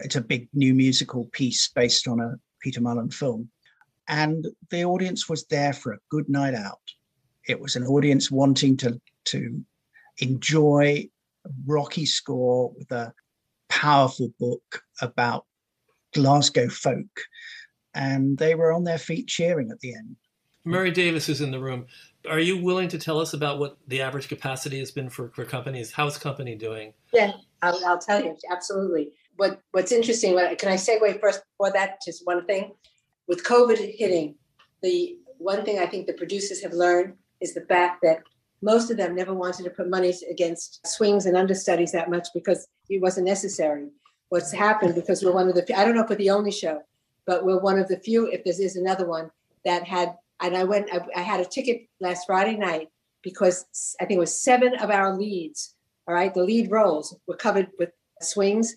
[0.04, 3.50] it's a big new musical piece based on a Peter Mullan film.
[4.08, 6.80] And the audience was there for a good night out.
[7.48, 9.64] It was an audience wanting to, to
[10.20, 11.10] enjoy
[11.46, 13.14] a rocky score with a
[13.70, 15.46] powerful book about
[16.14, 17.20] Glasgow folk.
[17.94, 20.16] And they were on their feet cheering at the end.
[20.66, 21.86] Murray Davis is in the room.
[22.28, 25.46] Are you willing to tell us about what the average capacity has been for, for
[25.46, 25.92] companies?
[25.92, 26.94] How's company doing?
[27.14, 28.36] Yeah, I'll, I'll tell you.
[28.52, 29.12] Absolutely.
[29.38, 32.00] What What's interesting, what, can I segue first before that?
[32.04, 32.74] Just one thing.
[33.28, 34.36] With COVID hitting,
[34.82, 38.24] the one thing I think the producers have learned is the fact that
[38.62, 42.68] most of them never wanted to put money against swings and understudies that much because
[42.90, 43.90] it wasn't necessary.
[44.30, 46.82] What's happened because we're one of the I don't know if we're the only show,
[47.26, 49.30] but we're one of the few, if there is another one,
[49.66, 52.90] that had and I went I, I had a ticket last Friday night
[53.22, 53.66] because
[54.00, 55.76] I think it was seven of our leads,
[56.08, 57.90] all right, the lead roles were covered with
[58.22, 58.76] swings,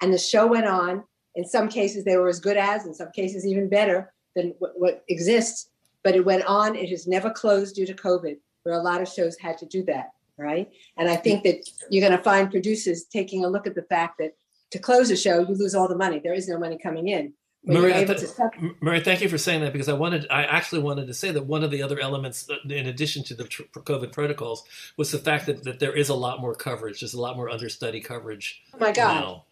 [0.00, 1.04] and the show went on.
[1.38, 4.72] In some cases, they were as good as, in some cases, even better than what,
[4.74, 5.70] what exists.
[6.02, 6.74] But it went on.
[6.74, 9.84] It has never closed due to COVID where a lot of shows had to do
[9.84, 10.68] that, right?
[10.96, 14.18] And I think that you're going to find producers taking a look at the fact
[14.18, 14.34] that
[14.72, 16.18] to close a show, you lose all the money.
[16.18, 17.32] There is no money coming in.
[17.64, 18.20] Murray, th-
[18.80, 21.44] Murray, thank you for saying that because I wanted, I actually wanted to say that
[21.44, 24.64] one of the other elements, uh, in addition to the tr- COVID protocols,
[24.96, 27.00] was the fact that, that there is a lot more coverage.
[27.00, 28.62] There's a lot more understudy coverage.
[28.74, 29.44] Oh my God, now.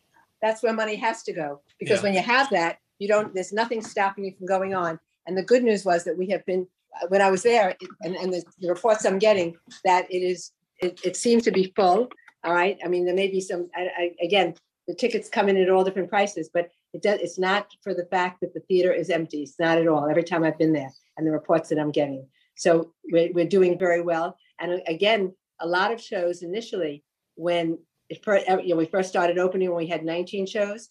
[0.42, 2.03] That's where money has to go because yeah.
[2.03, 3.35] when you have that, you don't.
[3.35, 4.99] There's nothing stopping you from going on.
[5.27, 6.66] And the good news was that we have been
[7.01, 10.53] uh, when I was there, and, and the, the, reports I'm getting that it is,
[10.81, 12.09] it, it, seems to be full.
[12.44, 12.79] All right.
[12.85, 13.68] I mean, there may be some.
[13.75, 14.55] I, I, again,
[14.87, 17.20] the tickets come in at all different prices, but it does.
[17.20, 19.42] It's not for the fact that the theater is empty.
[19.42, 20.09] It's not at all.
[20.09, 23.79] Every time I've been there, and the reports that I'm getting, so we're, we're doing
[23.79, 24.37] very well.
[24.61, 27.03] And uh, again, a lot of shows initially
[27.35, 30.90] when it first, uh, you know, we first started opening when we had 19 shows.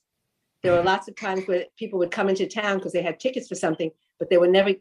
[0.62, 0.88] There were mm-hmm.
[0.88, 3.92] lots of times where people would come into town because they had tickets for something,
[4.20, 4.74] but they were never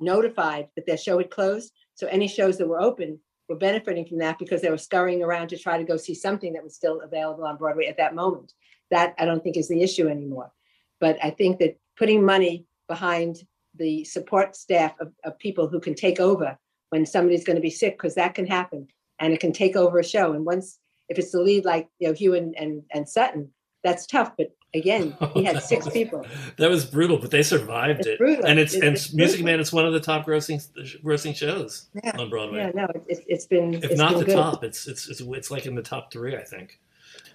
[0.00, 1.72] notified that their show had closed.
[1.94, 5.48] So any shows that were open were benefiting from that because they were scurrying around
[5.48, 8.52] to try to go see something that was still available on Broadway at that moment.
[8.90, 10.52] That I don't think is the issue anymore.
[11.00, 13.36] But I think that putting money behind
[13.74, 16.58] the support staff of, of people who can take over
[16.90, 18.86] when somebody's going to be sick, because that can happen
[19.18, 20.32] and it can take over a show.
[20.32, 23.50] And once, if it's the lead like you know Hugh and, and, and Sutton,
[23.82, 24.32] that's tough.
[24.36, 26.24] But again, oh, he had six people.
[26.58, 28.18] That was brutal, but they survived It's it.
[28.18, 28.46] brutal.
[28.46, 29.52] And it's, It's- and it's Music brutal.
[29.52, 29.60] Man.
[29.60, 30.66] It's one of the top grossing
[31.02, 32.16] grossing shows Yeah.
[32.18, 32.58] on Broadway.
[32.58, 34.34] Yeah, no, it, it's been if it's not been the good.
[34.34, 36.78] top, it's, it's it's it's like in the top three, I think.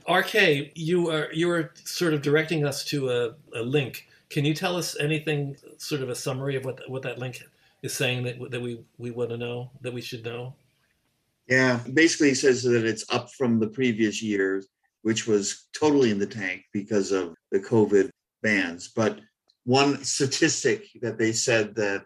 [0.10, 4.08] RK, you are you are sort of directing us to a, a link.
[4.30, 7.44] Can you tell us anything, sort of a summary of what what that link
[7.84, 10.54] is saying that that we we want to know that we should know?
[11.50, 14.68] Yeah, basically it says that it's up from the previous years,
[15.02, 18.12] which was totally in the tank because of the COVID
[18.44, 18.90] bans.
[18.96, 19.20] But
[19.66, 22.04] one statistic that they said that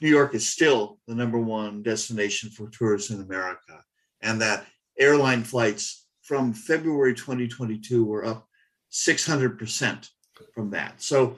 [0.00, 3.82] New York is still the number one destination for tourists in America,
[4.22, 4.64] and that
[4.96, 8.46] airline flights from February 2022 were up
[8.92, 10.08] 600%
[10.54, 11.02] from that.
[11.02, 11.36] So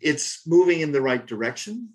[0.00, 1.90] it's moving in the right direction.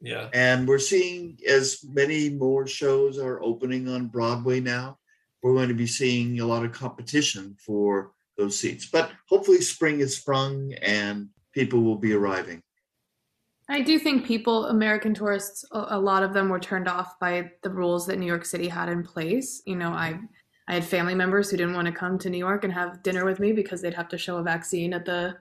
[0.00, 0.28] Yeah.
[0.32, 4.98] And we're seeing as many more shows are opening on Broadway now,
[5.42, 8.86] we're going to be seeing a lot of competition for those seats.
[8.86, 12.62] But hopefully, spring is sprung and people will be arriving.
[13.68, 17.52] I do think people, American tourists, a a lot of them were turned off by
[17.62, 19.62] the rules that New York City had in place.
[19.64, 20.18] You know, I
[20.66, 23.24] I had family members who didn't want to come to New York and have dinner
[23.24, 25.36] with me because they'd have to show a vaccine at the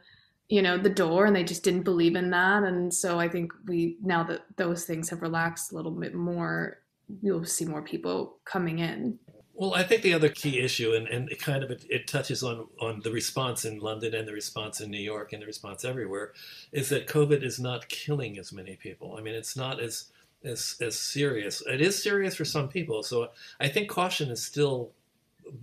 [0.50, 3.54] you know the door and they just didn't believe in that and so i think
[3.68, 6.80] we now that those things have relaxed a little bit more
[7.22, 9.18] you'll see more people coming in
[9.54, 12.44] Well, I think the other key issue, and, and it kind of it, it touches
[12.44, 15.84] on on the response in London and the response in New York and the response
[15.84, 16.32] everywhere,
[16.72, 19.16] is that COVID is not killing as many people.
[19.18, 20.12] I mean, it's not as
[20.44, 21.62] as as serious.
[21.68, 24.92] It is serious for some people, so I think caution is still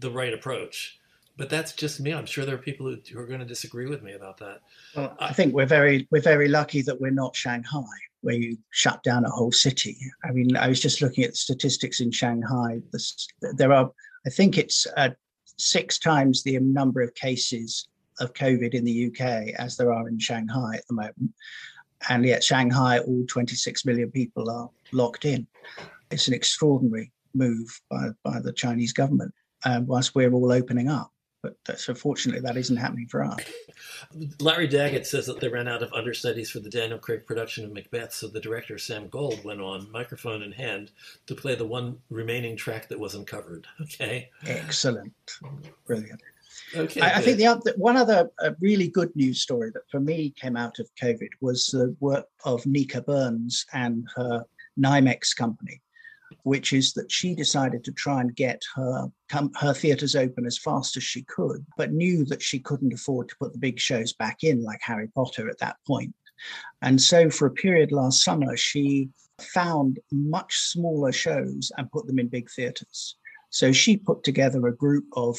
[0.01, 0.99] the right approach.
[1.37, 2.15] But that's just me.
[2.15, 4.63] I'm sure there are people who, who are going to disagree with me about that.
[4.95, 7.85] Well, I think we're very we're very lucky that we're not Shanghai,
[8.23, 9.99] where you shut down a whole city.
[10.25, 12.81] I mean, I was just looking at the statistics in Shanghai.
[13.43, 13.91] There are,
[14.27, 15.11] I think it's uh,
[15.59, 20.19] six times the number of cases of COVID in the UK as there are in
[20.19, 21.33] Shanghai at the moment,
[22.09, 25.47] and yet Shanghai, all 26 million people are locked in.
[26.11, 29.35] It's an extraordinary move by by the Chinese government,
[29.67, 31.13] um, whilst we're all opening up.
[31.47, 33.39] But that's unfortunately that isn't happening for us.
[34.41, 37.73] Larry Daggett says that they ran out of understudies for the Daniel Craig production of
[37.73, 40.91] Macbeth, so the director Sam Gold went on, microphone in hand,
[41.29, 43.69] to play the one remaining track that wasn't covered.
[43.81, 44.31] Okay.
[44.45, 45.13] Excellent,
[45.87, 46.21] brilliant.
[46.75, 47.01] Okay.
[47.01, 50.31] I, I think the other, one other uh, really good news story that for me
[50.31, 54.45] came out of COVID was the work of Nica Burns and her
[54.79, 55.81] Nimax company,
[56.43, 59.11] which is that she decided to try and get her
[59.57, 63.37] her theatres open as fast as she could, but knew that she couldn't afford to
[63.41, 66.15] put the big shows back in like Harry Potter at that point.
[66.83, 69.09] And so for a period last summer, she
[69.41, 73.17] found much smaller shows and put them in big theatres.
[73.51, 75.39] So she put together a group of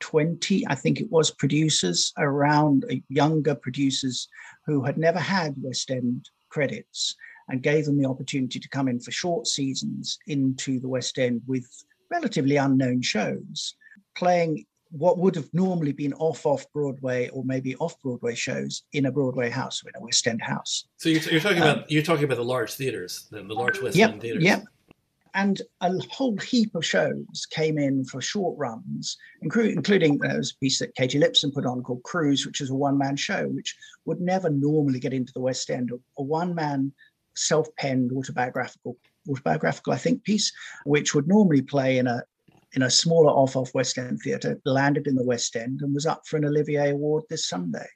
[0.00, 4.28] 20, I think it was, producers around uh, younger producers
[4.66, 7.16] who had never had West End credits
[7.48, 11.42] and gave them the opportunity to come in for short seasons into the West End
[11.46, 11.66] with
[12.10, 13.74] relatively unknown shows,
[14.16, 19.06] playing what would have normally been off off Broadway or maybe off Broadway shows in
[19.06, 20.86] a Broadway house or in a West End house.
[20.96, 23.80] So you're, you're talking Um, about you're talking about the large theaters, then the large
[23.82, 24.42] West Yep, End theaters.
[24.44, 24.64] yep.
[25.34, 30.38] And a whole heap of shows came in for short runs, including, including uh, there
[30.38, 33.46] was a piece that Katy Lipson put on called Cruise, which is a one-man show,
[33.46, 35.90] which would never normally get into the West End.
[36.18, 36.92] A one-man
[37.38, 38.96] self-penned autobiographical,
[39.28, 40.52] autobiographical, I think, piece,
[40.84, 42.22] which would normally play in a
[42.74, 46.26] in a smaller off-off West End theatre, landed in the West End and was up
[46.26, 47.86] for an Olivier Award this Sunday.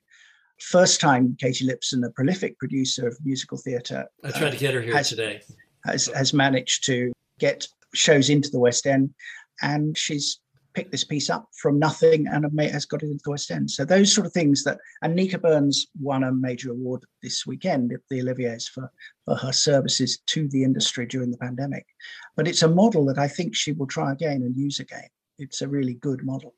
[0.61, 4.81] First time Katy Lipson, a prolific producer of musical theatre, I tried to get her
[4.81, 5.43] here has- today.
[5.85, 9.13] has has managed to get shows into the West End,
[9.61, 10.41] and she's
[10.75, 13.71] picked this piece up from nothing and has got it into the West End.
[13.71, 17.93] So those sort of things that and Nica Burns won a major award this weekend
[17.93, 18.91] at the Olivier's for
[19.25, 21.87] for her services to the industry during the pandemic.
[22.37, 25.09] But it's a model that I think she will try again and use again.
[25.39, 26.55] It's a really good model.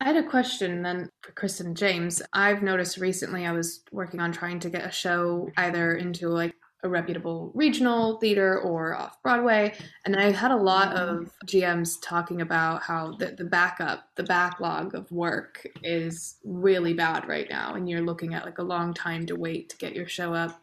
[0.00, 2.20] I had a question then for Chris and James.
[2.32, 6.54] I've noticed recently I was working on trying to get a show either into like
[6.82, 9.74] a reputable regional theater or off Broadway.
[10.04, 14.94] And I had a lot of GMs talking about how the, the backup, the backlog
[14.94, 17.74] of work is really bad right now.
[17.74, 20.60] And you're looking at like a long time to wait to get your show up.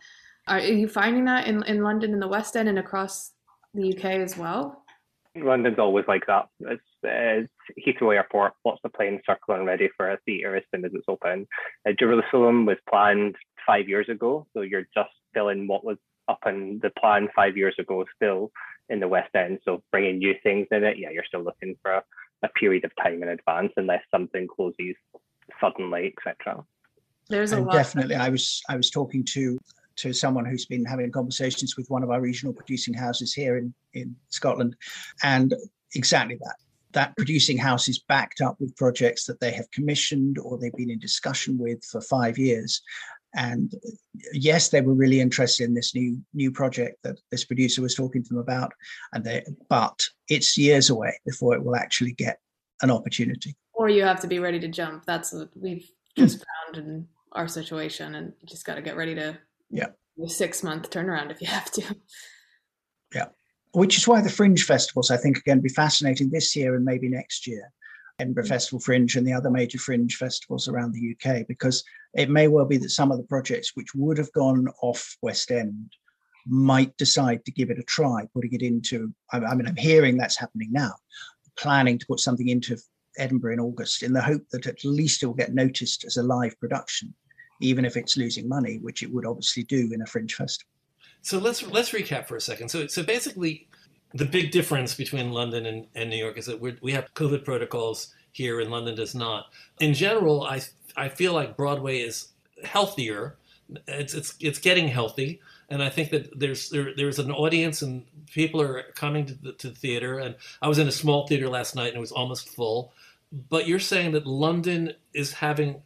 [0.47, 3.31] Are you finding that in, in London, in the West End, and across
[3.73, 4.83] the UK as well?
[5.35, 6.47] London's always like that.
[6.59, 7.47] It's, uh,
[7.85, 11.47] Heathrow Airport, lots of planes circling ready for a theatre as soon as it's open.
[11.87, 16.79] Uh, Jerusalem was planned five years ago, so you're just filling what was up in
[16.81, 18.51] the plan five years ago still
[18.89, 19.59] in the West End.
[19.65, 22.03] So bringing new things in it, yeah, you're still looking for a,
[22.43, 24.95] a period of time in advance unless something closes
[25.59, 26.63] suddenly, etc.
[27.29, 27.73] There's a and lot.
[27.73, 29.57] definitely i was i was talking to
[29.95, 33.73] to someone who's been having conversations with one of our regional producing houses here in
[33.93, 34.75] in scotland
[35.23, 35.53] and
[35.95, 36.55] exactly that
[36.91, 40.91] that producing house is backed up with projects that they have commissioned or they've been
[40.91, 42.81] in discussion with for five years
[43.35, 43.89] and uh,
[44.33, 48.23] yes they were really interested in this new new project that this producer was talking
[48.23, 48.71] to them about
[49.13, 52.39] and they but it's years away before it will actually get
[52.81, 55.05] an opportunity or you have to be ready to jump.
[55.05, 56.23] That's what we've hmm.
[56.23, 59.37] just found in our situation, and you just got to get ready to
[59.69, 59.87] Yeah.
[60.23, 61.95] a six month turnaround if you have to.
[63.13, 63.27] Yeah.
[63.73, 66.75] Which is why the fringe festivals I think are going to be fascinating this year
[66.75, 67.71] and maybe next year.
[68.23, 71.83] Edinburgh Festival Fringe and the other major fringe festivals around the UK, because
[72.13, 75.51] it may well be that some of the projects which would have gone off West
[75.51, 75.91] End
[76.47, 79.13] might decide to give it a try, putting it into.
[79.33, 80.93] I, mean, I'm hearing that's happening now,
[81.57, 82.77] planning to put something into
[83.17, 86.23] Edinburgh in August in the hope that at least it will get noticed as a
[86.23, 87.13] live production,
[87.59, 90.69] even if it's losing money, which it would obviously do in a fringe festival.
[91.23, 92.69] So let's let's recap for a second.
[92.69, 93.67] So so basically,
[94.13, 98.13] the big difference between London and, and New York is that we have COVID protocols
[98.31, 99.47] here, and London does not.
[99.79, 100.61] In general, I
[100.95, 102.29] I feel like Broadway is
[102.63, 103.37] healthier.
[103.87, 108.05] It's it's it's getting healthy, and I think that there's there, there's an audience and
[108.31, 110.19] people are coming to the, to the theater.
[110.19, 112.93] And I was in a small theater last night, and it was almost full.
[113.49, 115.81] But you're saying that London is having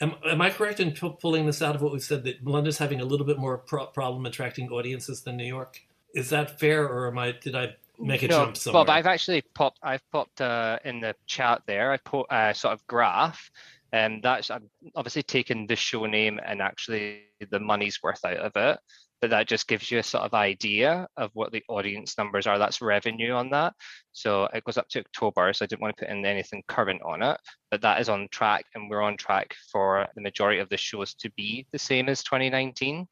[0.00, 2.78] Am, am I correct in pu- pulling this out of what we said that London's
[2.78, 5.82] having a little bit more pro- problem attracting audiences than New York?
[6.14, 8.84] Is that fair, or am I did I make a no, jump somewhere?
[8.84, 9.78] Bob, I've actually popped.
[9.82, 11.92] I've popped uh, in the chat there.
[11.92, 13.50] I put a sort of graph,
[13.92, 18.52] and that's I'm obviously taken the show name and actually the money's worth out of
[18.56, 18.78] it.
[19.20, 22.56] But that just gives you a sort of idea of what the audience numbers are.
[22.56, 23.74] That's revenue on that.
[24.12, 25.52] So it goes up to October.
[25.52, 28.28] So I didn't want to put in anything current on it, but that is on
[28.30, 32.08] track, and we're on track for the majority of the shows to be the same
[32.08, 33.08] as 2019,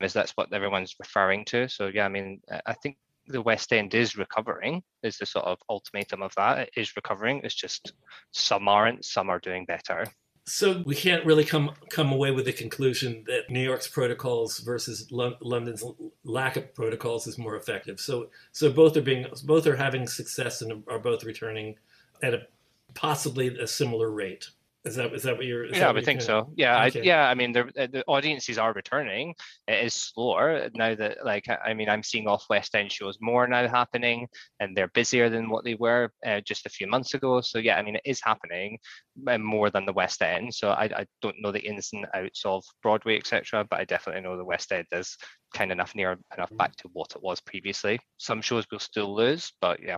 [0.00, 1.68] as that's what everyone's referring to.
[1.68, 4.82] So yeah, I mean, I- think the West End is recovering.
[5.02, 6.60] Is the sort of ultimatum of that?
[6.60, 7.42] It is recovering.
[7.44, 7.92] It's just
[8.30, 9.04] some aren't.
[9.04, 10.06] Some are doing better.
[10.46, 15.12] So we can't really come come away with the conclusion that New York's protocols versus
[15.12, 15.84] Lon- London's
[16.24, 18.00] lack of protocols is more effective.
[18.00, 21.74] So so both are being both are having success and are both returning
[22.22, 22.46] at a
[22.94, 24.48] possibly a similar rate.
[24.84, 25.66] Is that is that what you're?
[25.66, 26.50] yeah, I would think so.
[26.56, 27.00] Yeah, Okay.
[27.00, 27.28] I, yeah.
[27.28, 29.34] I mean, the the audiences are returning.
[29.66, 33.46] It is slower now that, like, I mean, I'm seeing off West End shows more
[33.48, 34.28] now happening,
[34.60, 37.40] and they're busier than what they were uh, just a few months ago.
[37.40, 38.78] So yeah, I mean, it is happening
[39.26, 40.54] uh, more than the West End.
[40.54, 43.66] So I, I don't know the ins and outs of Broadway, etc.
[43.68, 45.16] But I definitely know the West End is
[45.54, 47.98] kind of enough near enough back to what it was previously.
[48.18, 49.96] Some shows will still lose, but yeah.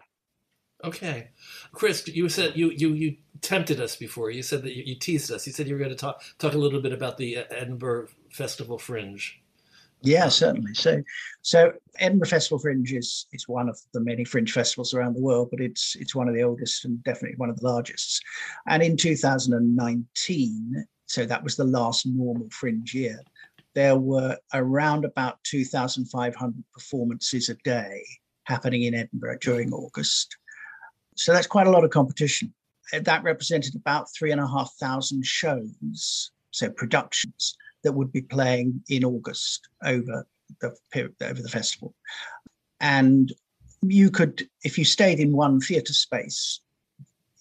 [0.83, 1.29] Okay,
[1.73, 4.31] Chris, you said you you you tempted us before.
[4.31, 5.47] You said that you, you teased us.
[5.47, 8.09] You said you were going to talk talk a little bit about the uh, Edinburgh
[8.31, 9.41] Festival Fringe.
[10.03, 10.73] Yeah, certainly.
[10.73, 11.03] So,
[11.43, 15.49] so Edinburgh Festival Fringe is is one of the many fringe festivals around the world,
[15.51, 18.23] but it's it's one of the oldest and definitely one of the largest.
[18.67, 23.21] And in 2019, so that was the last normal fringe year,
[23.75, 28.03] there were around about 2,500 performances a day
[28.45, 30.37] happening in Edinburgh during August.
[31.21, 32.51] So that's quite a lot of competition.
[32.95, 38.23] Uh, That represented about three and a half thousand shows, so productions that would be
[38.23, 40.27] playing in August over
[40.63, 41.95] the period over the festival.
[42.81, 43.35] And
[43.83, 46.61] you could, if you stayed in one theatre space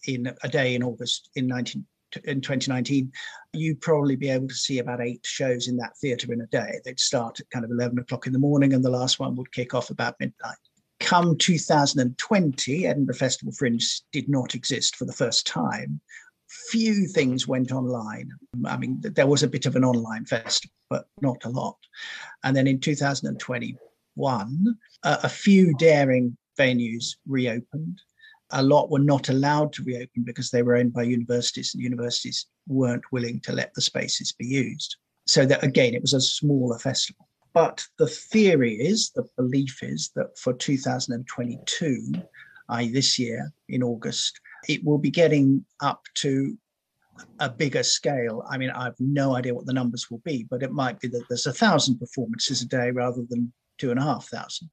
[0.06, 1.86] in a day in August in 19
[2.26, 3.10] in 2019,
[3.54, 6.80] you'd probably be able to see about eight shows in that theatre in a day.
[6.84, 9.54] They'd start at kind of 11 o'clock in the morning, and the last one would
[9.54, 10.58] kick off about midnight.
[11.00, 16.02] Come 2020, Edinburgh Festival Fringe did not exist for the first time
[16.50, 18.32] few things went online.
[18.66, 21.78] I mean, there was a bit of an online festival, but not a lot.
[22.44, 28.02] And then in 2021, uh, a few daring venues reopened.
[28.52, 32.48] A lot were not allowed to reopen because they were owned by universities, and universities
[32.68, 34.96] weren't willing to let the spaces be used.
[35.28, 37.29] So that again, it was a smaller festival.
[37.54, 42.13] But the theory is, the belief is that for 2022,
[42.69, 46.58] i.e., this year in August, it will be getting up to
[47.39, 48.43] a bigger scale.
[48.50, 51.08] I mean, I have no idea what the numbers will be, but it might be
[51.10, 54.69] that there's a thousand performances a day rather than two and a half thousand.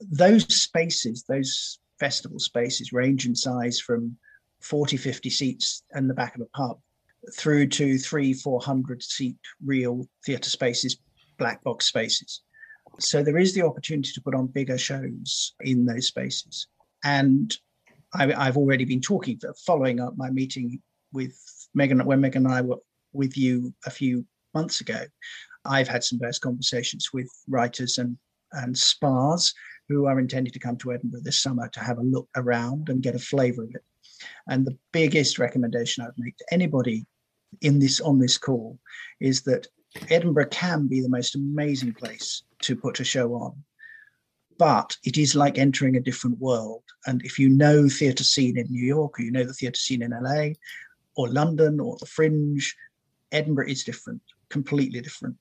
[0.00, 4.16] Those spaces, those festival spaces, range in size from
[4.60, 6.78] 40, 50 seats in the back of a pub
[7.36, 10.96] through to three, 400 seat real theatre spaces,
[11.40, 12.42] black box spaces.
[13.00, 16.68] So there is the opportunity to put on bigger shows in those spaces.
[17.02, 17.52] And
[18.14, 20.80] I, I've already been talking, following up my meeting
[21.12, 21.34] with
[21.74, 22.78] Megan, when Megan and I were
[23.12, 24.24] with you a few
[24.54, 25.02] months ago,
[25.64, 28.16] I've had some various conversations with writers and
[28.52, 29.52] and spas
[29.88, 33.02] who are intending to come to Edinburgh this summer to have a look around and
[33.02, 33.84] get a flavour of it.
[34.48, 37.06] And the biggest recommendation I would make to anybody
[37.62, 38.78] in this on this call
[39.20, 39.66] is that
[40.08, 43.64] Edinburgh can be the most amazing place to put a show on.
[44.58, 46.82] But it is like entering a different world.
[47.06, 50.02] And if you know theatre scene in New York, or you know the theatre scene
[50.02, 50.50] in LA,
[51.16, 52.76] or London, or the Fringe,
[53.32, 54.20] Edinburgh is different,
[54.50, 55.36] completely different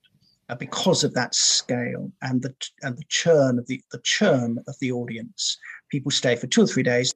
[0.48, 4.76] uh, because of that scale and the and the churn of the the churn of
[4.80, 5.58] the audience.
[5.90, 7.14] People stay for two or three days.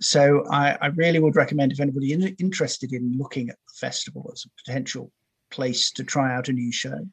[0.00, 4.30] So I, I really would recommend if anybody in, interested in looking at the festival
[4.32, 5.10] as a potential
[5.50, 7.06] place to try out a new show,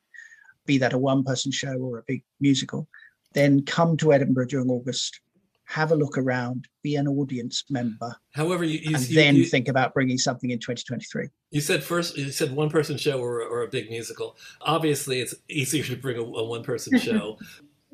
[0.65, 2.87] be that a one-person show or a big musical,
[3.33, 5.19] then come to Edinburgh during August
[5.65, 8.15] have a look around, be an audience member.
[8.33, 11.29] However, you, you and you, then you, think about bringing something in 2023.
[11.51, 14.37] You said first, you said one person show or, or a big musical.
[14.61, 17.37] Obviously, it's easier to bring a, a one person show.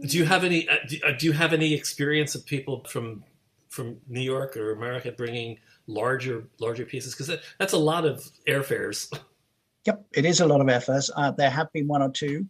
[0.06, 0.68] do you have any?
[0.68, 3.24] Uh, do, uh, do you have any experience of people from
[3.70, 7.14] from New York or America bringing larger larger pieces?
[7.14, 9.14] Because that, that's a lot of airfares.
[9.90, 11.10] Yep, it is a lot of airfares.
[11.16, 12.46] Uh, there have been one or two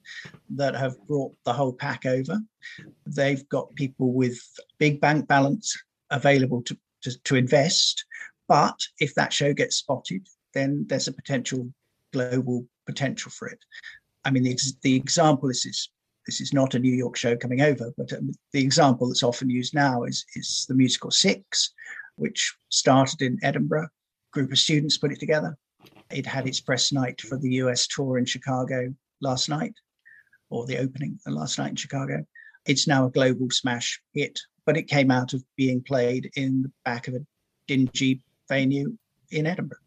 [0.50, 2.38] that have brought the whole pack over.
[3.06, 4.38] They've got people with
[4.78, 5.74] big bank balance
[6.10, 8.04] available to, to, to invest.
[8.50, 11.72] But if that show gets spotted, then there's a potential
[12.12, 13.60] global potential for it.
[14.26, 15.90] I mean, the, the example this is
[16.26, 19.50] this is not a New York show coming over, but um, the example that's often
[19.50, 21.72] used now is is the musical Six,
[22.18, 23.86] which started in Edinburgh.
[23.86, 25.58] A group of students put it together.
[26.12, 29.74] It had its press night for the US tour in Chicago last night,
[30.50, 32.26] or the opening last night in Chicago.
[32.66, 36.72] It's now a global smash hit, but it came out of being played in the
[36.86, 37.26] back of a
[37.68, 38.98] dingy venue
[39.32, 39.78] in Edinburgh.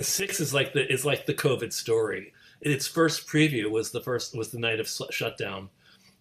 [0.00, 2.32] Six is like the is like the COVID story.
[2.60, 5.68] Its first preview was the first was the night of shutdown,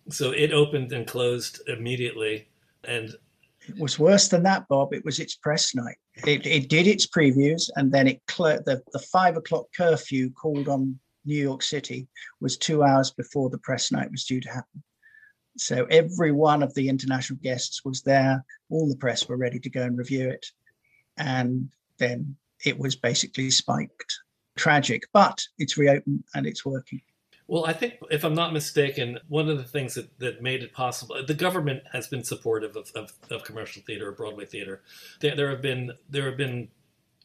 [0.09, 2.49] so it opened and closed immediately,
[2.83, 3.15] and
[3.69, 4.93] it was worse than that, Bob.
[4.93, 5.97] It was its press night.
[6.25, 10.99] It, it did its previews, and then it the the five o'clock curfew called on
[11.25, 12.07] New York City
[12.41, 14.83] was two hours before the press night was due to happen.
[15.57, 18.43] So every one of the international guests was there.
[18.69, 20.45] All the press were ready to go and review it,
[21.17, 24.15] and then it was basically spiked.
[24.57, 27.01] Tragic, but it's reopened and it's working.
[27.49, 30.71] Well, I think, if I'm not mistaken, one of the things that, that made it
[30.71, 34.83] possible, the government has been supportive of, of, of commercial theater or Broadway theater.
[35.19, 36.67] There, there, have been there have been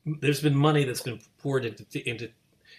[0.06, 2.30] there's been money that's been poured into into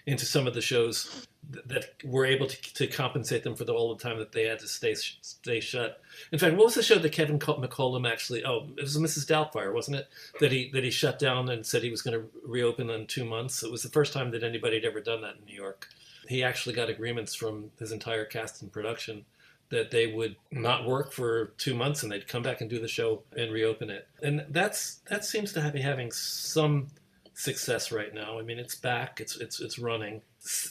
[0.07, 1.27] into some of the shows
[1.67, 4.59] that, were able to, to compensate them for the, all the time that they had
[4.59, 6.01] to stay stay shut.
[6.31, 8.43] In fact, what was the show that Kevin McCollum actually?
[8.43, 9.27] Oh, it was Mrs.
[9.27, 10.07] Doubtfire, wasn't it?
[10.39, 13.23] That he that he shut down and said he was going to reopen in two
[13.23, 13.61] months.
[13.61, 15.89] It was the first time that anybody had ever done that in New York
[16.27, 19.25] he actually got agreements from his entire cast and production
[19.69, 22.87] that they would not work for two months and they'd come back and do the
[22.87, 24.07] show and reopen it.
[24.21, 26.87] And that's that seems to be having some
[27.33, 28.39] success right now.
[28.39, 30.21] I mean, it's back, it's it's it's running.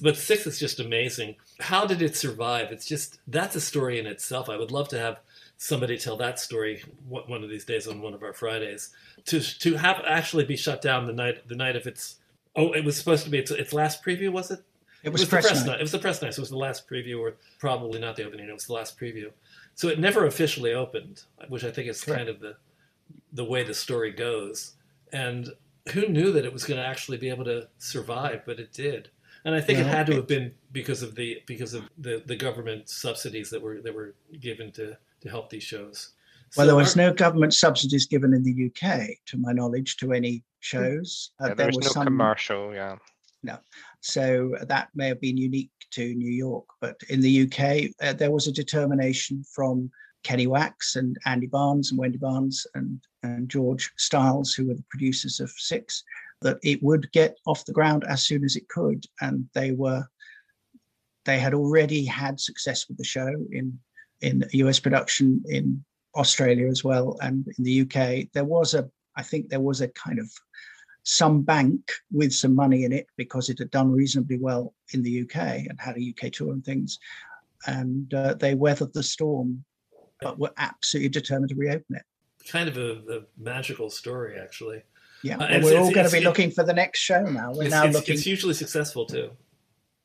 [0.01, 1.37] But six is just amazing.
[1.59, 2.71] How did it survive?
[2.71, 4.49] It's just that's a story in itself.
[4.49, 5.21] I would love to have
[5.57, 8.91] somebody tell that story one of these days on one of our Fridays.
[9.27, 12.17] To to have actually be shut down the night the night of its
[12.55, 14.61] oh it was supposed to be its, its last preview was it
[15.05, 15.67] it was, it was press the press night.
[15.73, 15.81] night.
[15.81, 16.35] It was the press night.
[16.35, 18.49] So it was the last preview, or probably not the opening.
[18.49, 19.31] It was the last preview.
[19.75, 22.19] So it never officially opened, which I think is Correct.
[22.19, 22.57] kind of the
[23.33, 24.75] the way the story goes.
[25.13, 25.51] And
[25.93, 28.43] who knew that it was going to actually be able to survive?
[28.47, 29.11] But it did.
[29.45, 32.23] And I think it had to it- have been because of the because of the,
[32.27, 36.11] the government subsidies that were that were given to to help these shows.
[36.57, 39.97] Well, So there was our- no government subsidies given in the UK, to my knowledge,
[39.99, 41.31] to any shows.
[41.41, 42.73] Uh, Yeah, there there was was no some, commercial.
[42.73, 42.97] Yeah.
[44.01, 46.64] So that may have been unique to New York.
[46.80, 49.90] But in the UK, uh, there was a determination from
[50.22, 54.84] Kenny Wax and Andy Barnes and Wendy Barnes and, and George Stiles, who were the
[54.90, 56.03] producers of Six,
[56.40, 59.05] that it would get off the ground as soon as it could.
[59.20, 60.05] And they were,
[61.24, 63.78] they had already had success with the show in
[64.20, 65.84] in US production in
[66.16, 68.28] Australia as well and in the UK.
[68.32, 70.30] There was a, I think there was a kind of
[71.05, 75.23] some bank with some money in it because it had done reasonably well in the
[75.23, 75.37] UK
[75.69, 76.99] and had a UK tour and things.
[77.67, 79.65] And uh, they weathered the storm,
[80.21, 82.03] but were absolutely determined to reopen it.
[82.51, 84.83] kind of a, a magical story, actually.
[85.23, 87.53] Yeah, Uh, well, it's- we're all going to be looking for the next show now.
[87.53, 88.15] We're It's, now it's- looking.
[88.15, 89.31] it's hugely successful too.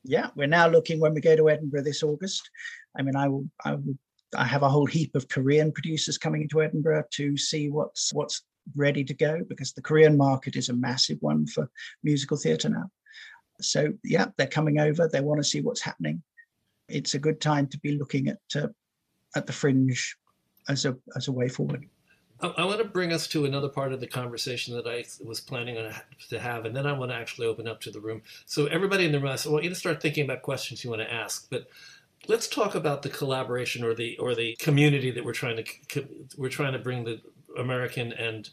[0.04, 2.50] yeah, we're now looking when we go to Edinburgh this August.
[2.97, 3.97] I mean, I will, I will,
[4.38, 8.43] I have a whole heap of Korean producers coming into Edinburgh to see what's what's
[8.76, 11.70] ready to go because the Korean market is a massive one for
[12.03, 12.89] musical theatre now.
[13.62, 15.07] So yeah, they're coming over.
[15.07, 16.22] They want to see what's happening.
[16.88, 18.68] It's a good time to be looking at uh,
[19.36, 20.18] at the fringe
[20.68, 21.86] as a as a way forward.
[22.41, 25.41] I, I want to bring us to another part of the conversation that I was
[25.41, 25.93] planning on
[26.30, 28.22] to have, and then I want to actually open up to the room.
[28.45, 31.01] So everybody in the room, I want you to start thinking about questions you want
[31.01, 31.68] to ask, but
[32.28, 36.07] let's talk about the collaboration or the or the community that we're trying to
[36.38, 37.22] we're trying to bring the
[37.58, 38.50] American and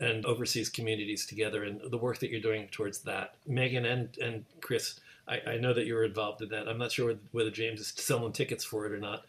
[0.00, 3.34] and overseas communities together and the work that you're doing towards that.
[3.46, 6.68] Megan and and Chris, I, I know that you're involved in that.
[6.68, 9.24] I'm not sure whether James is selling tickets for it or not.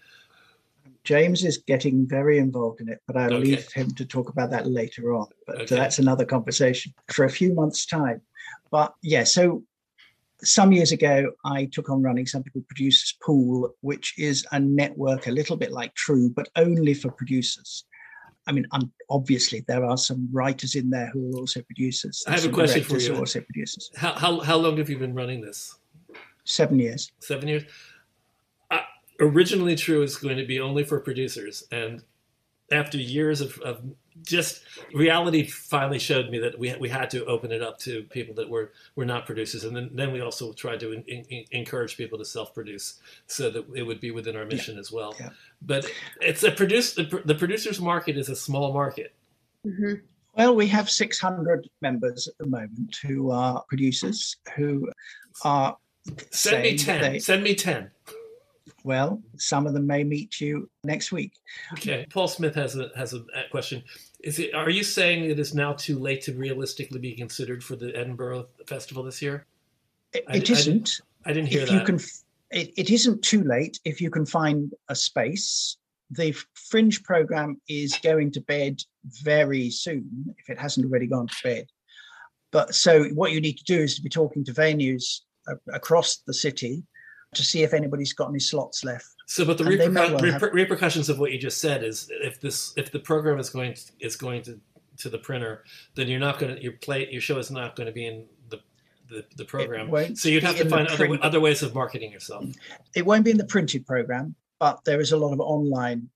[1.03, 3.43] James is getting very involved in it, but I'll okay.
[3.43, 5.27] leave him to talk about that later on.
[5.45, 5.75] But uh, okay.
[5.75, 8.21] that's another conversation for a few months' time.
[8.71, 9.63] But yeah, so
[10.43, 15.27] some years ago, I took on running something called Producers Pool, which is a network
[15.27, 17.85] a little bit like TRU, but only for producers.
[18.49, 18.65] I mean,
[19.11, 22.23] obviously, there are some writers in there who are also producers.
[22.27, 23.15] I have a question for you.
[23.15, 23.91] also producers.
[23.95, 25.77] How, how, how long have you been running this?
[26.45, 27.11] Seven years.
[27.19, 27.63] Seven years.
[28.71, 28.79] Uh,
[29.19, 32.01] originally, TRU is going to be only for producers, and
[32.71, 33.81] after years of, of
[34.23, 34.63] just
[34.93, 38.49] reality finally showed me that we, we had to open it up to people that
[38.49, 39.63] were, were not producers.
[39.63, 43.65] And then, then we also tried to in, in, encourage people to self-produce so that
[43.75, 44.81] it would be within our mission yeah.
[44.81, 45.15] as well.
[45.19, 45.29] Yeah.
[45.61, 45.85] But
[46.21, 49.13] it's a produce, the, the producers market is a small market.
[49.65, 50.05] Mm-hmm.
[50.35, 54.89] Well, we have 600 members at the moment who are producers who
[55.43, 55.77] are.
[56.31, 57.01] Send me 10.
[57.01, 57.91] They, Send me 10.
[58.83, 61.33] Well, some of them may meet you next week.
[61.73, 62.05] Okay.
[62.09, 63.83] Paul Smith has a has a question.
[64.21, 67.75] Is it are you saying it is now too late to realistically be considered for
[67.75, 69.45] the Edinburgh Festival this year?
[70.13, 71.01] It, it I, isn't.
[71.25, 71.75] I, I, didn't hear if that.
[71.75, 71.99] You can,
[72.51, 75.77] it, it isn't too late if you can find a space.
[76.11, 78.81] The fringe program is going to bed
[79.21, 81.67] very soon, if it hasn't already gone to bed.
[82.51, 85.19] But so what you need to do is to be talking to venues
[85.71, 86.83] across the city
[87.33, 89.07] to see if anybody's got any slots left.
[89.27, 90.41] So, but the well have...
[90.53, 93.81] repercussions of what you just said is if this if the program is going to,
[93.99, 94.59] is going to
[94.97, 95.63] to the printer,
[95.95, 98.25] then you're not going to your play your show is not going to be in
[98.49, 98.59] the
[99.09, 100.15] the, the program.
[100.15, 102.45] So you'd have to find other other ways of marketing yourself.
[102.95, 106.09] It won't be in the printed program, but there is a lot of online.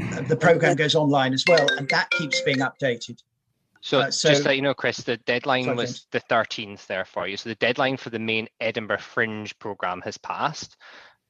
[0.00, 3.22] Uh, the program goes online as well, and that keeps being updated.
[3.80, 7.04] So, uh, so, just let you know, Chris, the deadline sorry, was the 13th there
[7.04, 7.36] for you.
[7.36, 10.76] So the deadline for the main Edinburgh Fringe program has passed,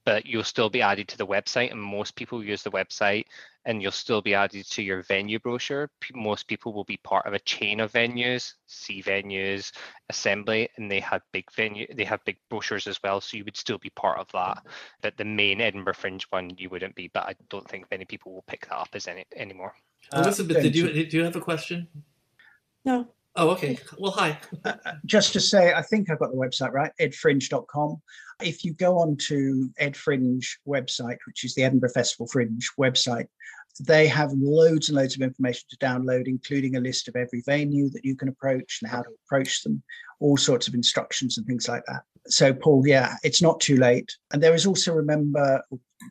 [0.05, 3.25] but you'll still be added to the website, and most people use the website,
[3.63, 5.89] and you'll still be added to your venue brochure.
[6.13, 9.71] Most people will be part of a chain of venues, C venues,
[10.09, 13.21] Assembly, and they have big venue, they have big brochures as well.
[13.21, 14.65] So you would still be part of that.
[15.01, 17.09] But the main Edinburgh Fringe one, you wouldn't be.
[17.13, 19.73] But I don't think many people will pick that up as any anymore.
[20.13, 21.87] Elizabeth, uh, did you did you have a question?
[22.85, 23.07] No.
[23.35, 23.77] Oh, okay.
[23.97, 24.37] Well, hi.
[24.65, 24.73] Uh,
[25.05, 28.01] just to say, I think I've got the website right, edfringe.com.
[28.41, 33.27] If you go on to Ed Fringe website, which is the Edinburgh Festival Fringe website,
[33.79, 37.89] they have loads and loads of information to download, including a list of every venue
[37.91, 39.81] that you can approach and how to approach them,
[40.19, 42.01] all sorts of instructions and things like that.
[42.27, 44.11] So, Paul, yeah, it's not too late.
[44.33, 45.63] And there is also, remember,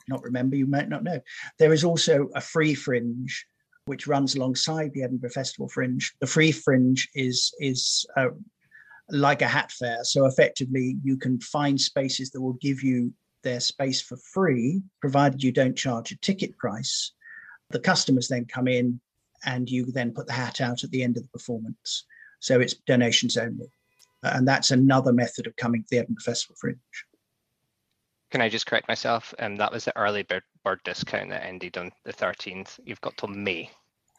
[0.08, 1.20] not remember, you might not know,
[1.58, 3.46] there is also a free fringe
[3.90, 6.14] which runs alongside the Edinburgh Festival Fringe.
[6.20, 8.28] The free fringe is is uh,
[9.08, 13.12] like a hat fair, so effectively you can find spaces that will give you
[13.42, 17.12] their space for free, provided you don't charge a ticket price.
[17.70, 19.00] The customers then come in,
[19.44, 22.06] and you then put the hat out at the end of the performance.
[22.38, 23.72] So it's donations only,
[24.22, 26.78] and that's another method of coming to the Edinburgh Festival Fringe.
[28.30, 29.34] Can I just correct myself?
[29.40, 32.78] Um, that was the early bird, bird discount that ended on the 13th.
[32.84, 33.68] You've got till May.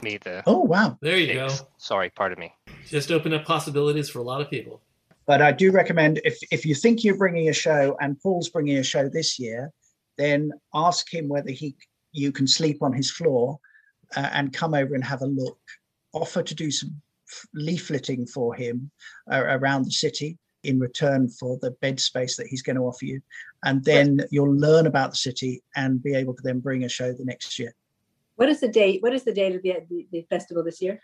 [0.01, 0.43] May the.
[0.45, 0.97] Oh, wow.
[1.01, 1.59] There you 6th.
[1.59, 1.67] go.
[1.77, 2.53] Sorry, pardon me.
[2.87, 4.81] Just open up possibilities for a lot of people.
[5.27, 8.77] But I do recommend if, if you think you're bringing a show and Paul's bringing
[8.77, 9.71] a show this year,
[10.17, 11.75] then ask him whether he
[12.13, 13.57] you can sleep on his floor
[14.15, 15.59] uh, and come over and have a look.
[16.13, 17.01] Offer to do some
[17.55, 18.91] leafleting for him
[19.31, 23.05] uh, around the city in return for the bed space that he's going to offer
[23.05, 23.21] you.
[23.63, 27.13] And then you'll learn about the city and be able to then bring a show
[27.13, 27.73] the next year.
[28.41, 29.03] What is the date?
[29.03, 30.99] What is the date of the, the, the festival this year?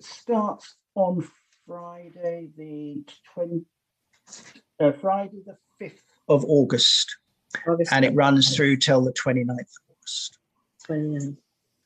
[0.00, 1.26] Starts on
[1.66, 3.64] Friday the 20,
[4.78, 7.16] uh, Friday the 5th of August.
[7.66, 10.38] August and it runs through till the 29th of August.
[10.86, 11.38] 29th.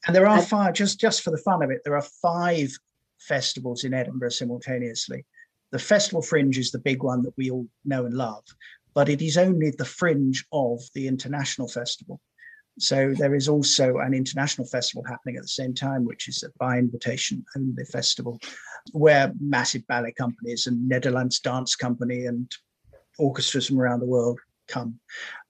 [0.09, 2.77] And there are five, just, just for the fun of it, there are five
[3.21, 5.25] festivals in Edinburgh simultaneously.
[5.71, 8.43] The Festival Fringe is the big one that we all know and love,
[8.95, 12.21] but it is only the fringe of the International Festival.
[12.79, 16.51] So there is also an international festival happening at the same time, which is a
[16.59, 18.39] by invitation only festival,
[18.93, 22.51] where massive ballet companies and Netherlands Dance Company and
[23.19, 24.99] orchestras from around the world come.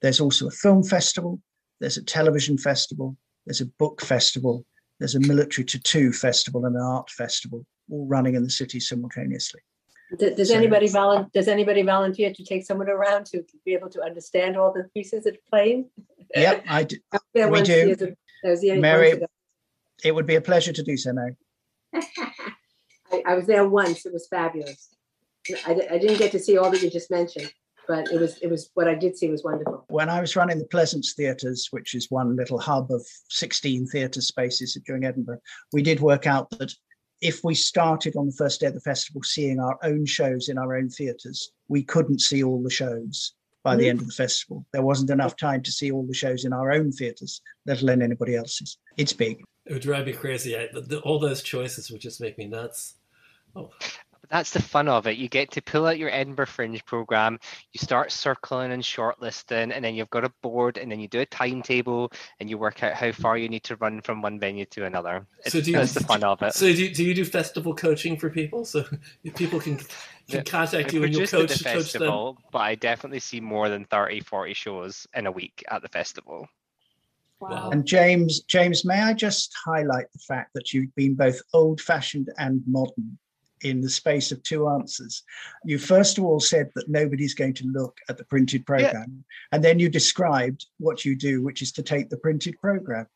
[0.02, 1.40] There's also a film festival,
[1.80, 4.64] there's a television festival, there's a book festival,
[4.98, 9.60] there's a military tattoo festival and an art festival, all running in the city simultaneously.
[10.18, 10.88] Does, anybody
[11.34, 15.26] does anybody volunteer to take someone around to be able to understand all the pieces
[15.26, 15.90] are playing?
[16.34, 17.72] Yep, I d- I was there We do.
[17.72, 19.20] years ago- that was years Mary-
[20.04, 21.28] it would be a pleasure to do so now.
[21.94, 24.06] I, I was there once.
[24.06, 24.90] It was fabulous.
[25.66, 27.52] I, I didn't get to see all that you just mentioned,
[27.88, 29.84] but it was, it was, what I did see was wonderful.
[29.88, 34.20] When I was running the Pleasance Theatres, which is one little hub of 16 theatre
[34.20, 35.40] spaces during Edinburgh,
[35.72, 36.72] we did work out that
[37.20, 40.58] if we started on the first day of the festival seeing our own shows in
[40.58, 43.88] our own theatres, we couldn't see all the shows by the Mhm.
[43.90, 44.64] end of the festival.
[44.72, 48.02] There wasn't enough time to see all the shows in our own theatres, let alone
[48.02, 48.78] anybody else's.
[48.96, 49.42] It's big.
[49.64, 50.56] It would drive me crazy.
[50.56, 52.94] I, the, the, all those choices would just make me nuts.
[53.56, 53.92] Oh, But
[54.28, 55.16] that's the fun of it.
[55.16, 57.38] You get to pull out your Edinburgh Fringe program,
[57.72, 61.20] you start circling and shortlisting, and then you've got a board, and then you do
[61.20, 64.64] a timetable, and you work out how far you need to run from one venue
[64.66, 65.26] to another.
[65.44, 66.54] It's, So do you- that's the fun of it.
[66.54, 68.64] So do you, do you do festival coaching for people?
[68.64, 68.84] So
[69.36, 69.86] people can can
[70.26, 71.80] Yeah, contact I you and you'll coach the coach them.
[71.82, 75.88] festival, but I definitely see more than 30, 40 shows in a week at the
[75.88, 76.48] festival.
[77.38, 77.68] Wow.
[77.70, 82.62] And James, James, may I just highlight the fact that you've been both old-fashioned and
[82.66, 83.18] modern
[83.62, 85.22] in the space of two answers.
[85.64, 89.62] You first of all said that nobody's going to look at the printed program, and
[89.62, 93.06] then you described what you do, which is to take the printed program.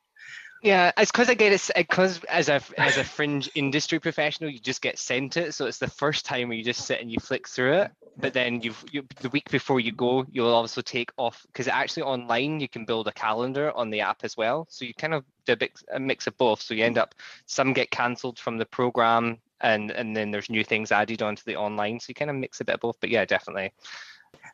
[0.62, 4.58] Yeah, it's because I get it because as a as a fringe industry professional, you
[4.58, 5.54] just get sent it.
[5.54, 7.90] So it's the first time where you just sit and you flick through it.
[8.20, 12.02] But then you've you, the week before you go, you'll also take off because actually
[12.02, 14.66] online you can build a calendar on the app as well.
[14.70, 16.60] So you kind of do a mix, a mix of both.
[16.60, 17.14] So you end up
[17.46, 21.56] some get cancelled from the program, and and then there's new things added onto the
[21.56, 22.00] online.
[22.00, 22.96] So you kind of mix a bit of both.
[23.00, 23.72] But yeah, definitely.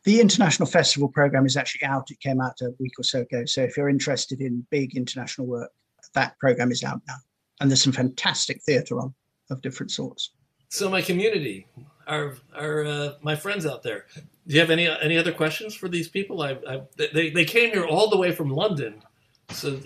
[0.05, 2.11] The International Festival program is actually out.
[2.11, 3.45] It came out a week or so ago.
[3.45, 5.71] So if you're interested in big international work,
[6.15, 7.17] that program is out now.
[7.61, 9.15] And there's some fantastic theatre on
[9.51, 10.31] of different sorts.
[10.69, 11.67] So my community,
[12.07, 14.07] our our uh, my friends out there,
[14.47, 16.43] do you have any any other questions for these people?
[16.43, 19.03] I, I they they came here all the way from London,
[19.51, 19.81] so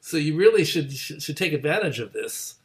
[0.00, 2.56] so you really should should, should take advantage of this.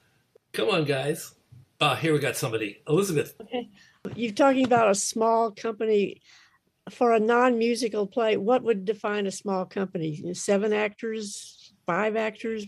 [0.53, 1.33] Come on, guys.
[1.79, 2.81] Ah, here we got somebody.
[2.87, 3.35] Elizabeth.
[3.41, 3.69] Okay,
[4.15, 6.21] You're talking about a small company
[6.89, 8.37] for a non-musical play.
[8.37, 10.33] What would define a small company?
[10.33, 12.65] Seven actors, five actors?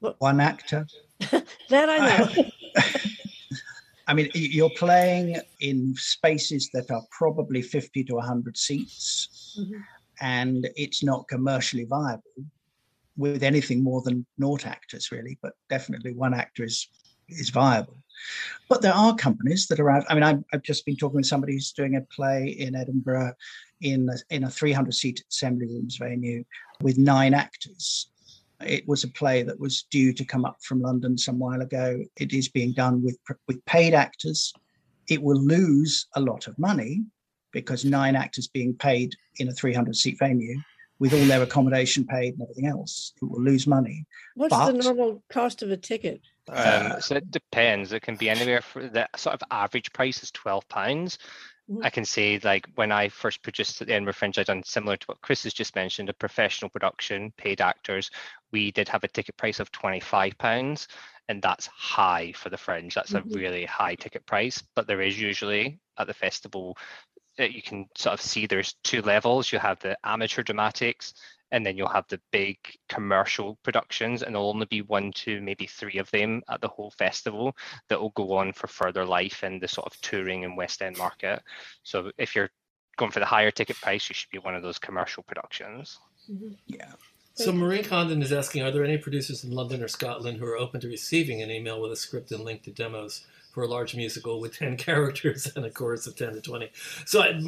[0.00, 0.86] One actor.
[1.68, 2.44] That I know.
[4.06, 9.84] I mean, you're playing in spaces that are probably 50 to 100 seats, Mhm.
[10.20, 12.22] and it's not commercially viable
[13.16, 15.38] with anything more than naught actors, really.
[15.42, 16.88] But definitely one actor is
[17.28, 18.02] is viable.
[18.68, 20.04] But there are companies that are out.
[20.08, 23.34] I mean, I've, I've just been talking with somebody who's doing a play in Edinburgh
[23.80, 26.44] in a, in a 300 seat assembly rooms venue
[26.82, 28.09] with nine actors.
[28.64, 32.02] It was a play that was due to come up from London some while ago.
[32.16, 34.52] It is being done with with paid actors.
[35.08, 37.04] It will lose a lot of money
[37.52, 40.60] because nine actors being paid in a 300 seat venue
[41.00, 44.06] with all their accommodation paid and everything else, it will lose money.
[44.34, 46.20] What's the normal cost of a ticket?
[46.48, 47.92] Um, Uh, so it depends.
[47.92, 51.18] It can be anywhere for the sort of average price is twelve pounds.
[51.70, 51.84] Mhm.
[51.84, 54.96] I can say like when I first produced at the Edinburgh Fringe, I done similar
[54.96, 58.10] to what Chris has just mentioned, a professional production, paid actors.
[58.52, 60.88] We did have a ticket price of twenty five pounds,
[61.28, 62.94] and that's high for the Fringe.
[62.94, 63.34] That's Mhm.
[63.34, 64.62] a really high ticket price.
[64.74, 66.76] But there is usually at the festival
[67.38, 69.50] you can sort of see there's two levels.
[69.50, 71.14] You have the amateur dramatics
[71.52, 75.66] and then you'll have the big commercial productions and there'll only be one two maybe
[75.66, 77.56] three of them at the whole festival
[77.88, 80.96] that will go on for further life in the sort of touring and west end
[80.96, 81.42] market
[81.82, 82.50] so if you're
[82.96, 85.98] going for the higher ticket price you should be one of those commercial productions
[86.66, 86.92] Yeah.
[87.34, 90.56] So Maureen Condon is asking, are there any producers in London or Scotland who are
[90.58, 93.96] open to receiving an email with a script and link to demos for a large
[93.96, 96.70] musical with 10 characters and a chorus of 10 to 20?
[97.06, 97.40] So I,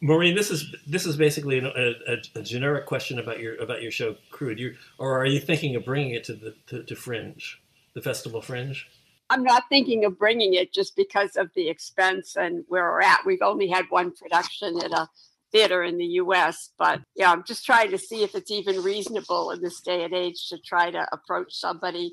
[0.00, 3.92] Maureen, this is this is basically a, a, a generic question about your about your
[3.92, 4.58] show Crude.
[4.58, 7.62] You or are you thinking of bringing it to the to, to Fringe,
[7.94, 8.86] the festival Fringe?
[9.30, 13.24] I'm not thinking of bringing it just because of the expense and where we're at.
[13.24, 15.08] We've only had one production at a
[15.52, 19.50] theater in the US, but yeah, I'm just trying to see if it's even reasonable
[19.50, 22.12] in this day and age to try to approach somebody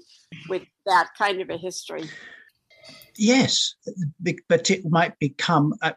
[0.50, 2.04] with that kind of a history.
[3.18, 3.76] Yes,
[4.48, 5.94] but it might become a,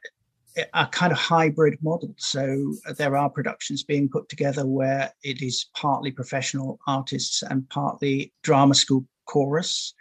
[0.75, 2.15] a kind of hybrid model.
[2.19, 7.69] So uh, there are productions being put together where it is partly professional artists and
[7.69, 9.95] partly drama school chorus.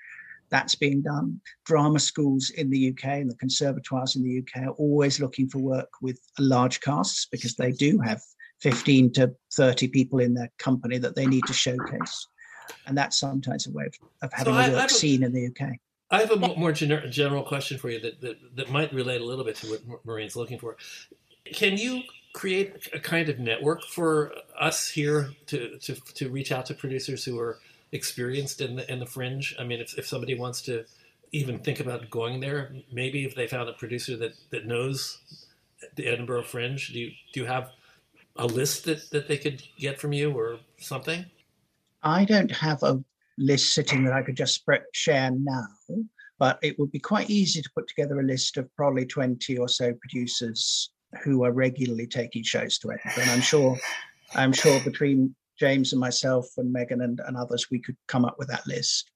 [0.52, 1.40] That's being done.
[1.66, 5.60] Drama schools in the UK and the conservatoires in the UK are always looking for
[5.60, 8.22] work with large casts because they do have
[8.60, 12.28] 15 to 30 people in their company that they need to showcase.
[12.86, 15.48] And that's sometimes a way of, of having So a work I've- scene in the
[15.48, 15.78] UK.
[16.14, 19.26] I have a more gener- general question for you that, that, that might relate a
[19.26, 20.76] little bit to what Ma- Marine's looking for.
[21.54, 22.02] Can you
[22.34, 27.24] create a kind of network for us here to, to, to reach out to producers
[27.24, 27.60] who are
[27.92, 29.56] experienced in the, in the fringe?
[29.60, 30.86] I mean, if, if somebody wants to
[31.32, 35.20] even think about going there, maybe if they found a producer that, that knows
[35.96, 37.72] the Edinburgh Fringe, do you, do you have
[38.36, 41.26] a list that, that they could get from you or something?
[42.04, 43.04] I don't have a
[43.38, 45.68] list sitting that I could just spread, share now,
[46.38, 49.68] but it would be quite easy to put together a list of probably 20 or
[49.68, 50.92] so producers
[51.24, 53.24] who are regularly taking shows to Edinburgh.
[53.24, 53.78] And I'm sure,
[54.36, 58.38] I'm sure between James and myself and Megan and, and others, we could come up
[58.40, 59.12] with that list.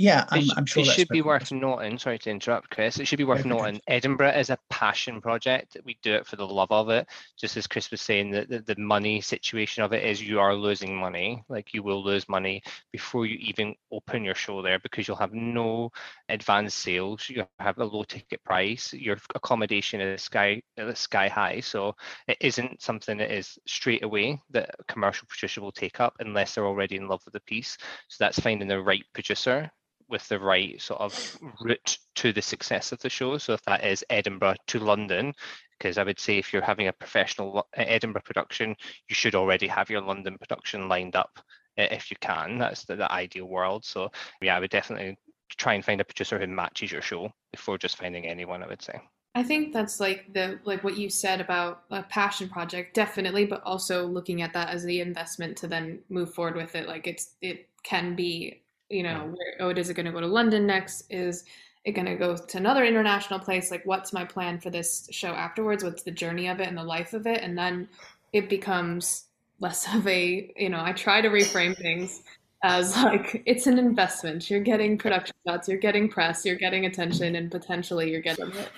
[0.00, 1.98] Yeah, I'm, it, I'm sure it should be worth noting.
[1.98, 2.98] Sorry to interrupt, Chris.
[2.98, 3.82] It should be worth noting.
[3.86, 5.76] Edinburgh is a passion project.
[5.84, 7.06] We do it for the love of it.
[7.38, 10.54] Just as Chris was saying, that the, the money situation of it is you are
[10.54, 11.44] losing money.
[11.50, 15.34] Like you will lose money before you even open your show there because you'll have
[15.34, 15.92] no
[16.30, 17.28] advanced sales.
[17.28, 18.94] You have a low ticket price.
[18.94, 21.60] Your accommodation is sky is sky high.
[21.60, 21.94] So
[22.26, 26.54] it isn't something that is straight away that a commercial producer will take up unless
[26.54, 27.76] they're already in love with the piece.
[28.08, 29.70] So that's finding the right producer
[30.10, 33.38] with the right sort of route to the success of the show.
[33.38, 35.32] So if that is Edinburgh to London,
[35.78, 38.76] because I would say if you're having a professional uh, Edinburgh production,
[39.08, 41.38] you should already have your London production lined up
[41.78, 42.58] uh, if you can.
[42.58, 43.84] That's the, the ideal world.
[43.84, 44.10] So
[44.42, 45.16] yeah, I would definitely
[45.56, 48.62] try and find a producer who matches your show before just finding anyone.
[48.62, 49.00] I would say.
[49.34, 53.62] I think that's like the like what you said about a passion project, definitely, but
[53.64, 56.88] also looking at that as the investment to then move forward with it.
[56.88, 60.26] Like it's it can be, you know, where, oh, is it going to go to
[60.26, 61.04] London next?
[61.10, 61.44] Is
[61.84, 63.70] it going to go to another international place?
[63.70, 65.82] Like, what's my plan for this show afterwards?
[65.84, 67.40] What's the journey of it and the life of it?
[67.42, 67.88] And then
[68.32, 69.26] it becomes
[69.60, 72.22] less of a, you know, I try to reframe things
[72.62, 74.50] as like it's an investment.
[74.50, 78.70] You're getting production shots, you're getting press, you're getting attention, and potentially you're getting it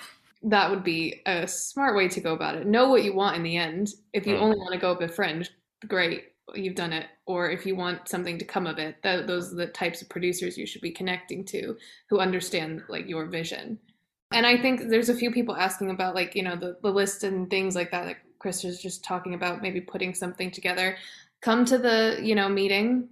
[0.44, 2.66] that would be a smart way to go about it.
[2.66, 3.94] Know what you want in the end.
[4.12, 4.42] If you Mm.
[4.42, 5.50] only want to go up a fringe,
[5.86, 7.06] great, you've done it.
[7.26, 10.08] Or if you want something to come of it, that, those are the types of
[10.08, 11.76] producers you should be connecting to
[12.08, 13.78] who understand like your vision.
[14.32, 17.22] And I think there's a few people asking about like you know the the list
[17.22, 18.06] and things like that.
[18.06, 20.96] That Chris was just talking about, maybe putting something together.
[21.42, 23.08] Come to the you know meeting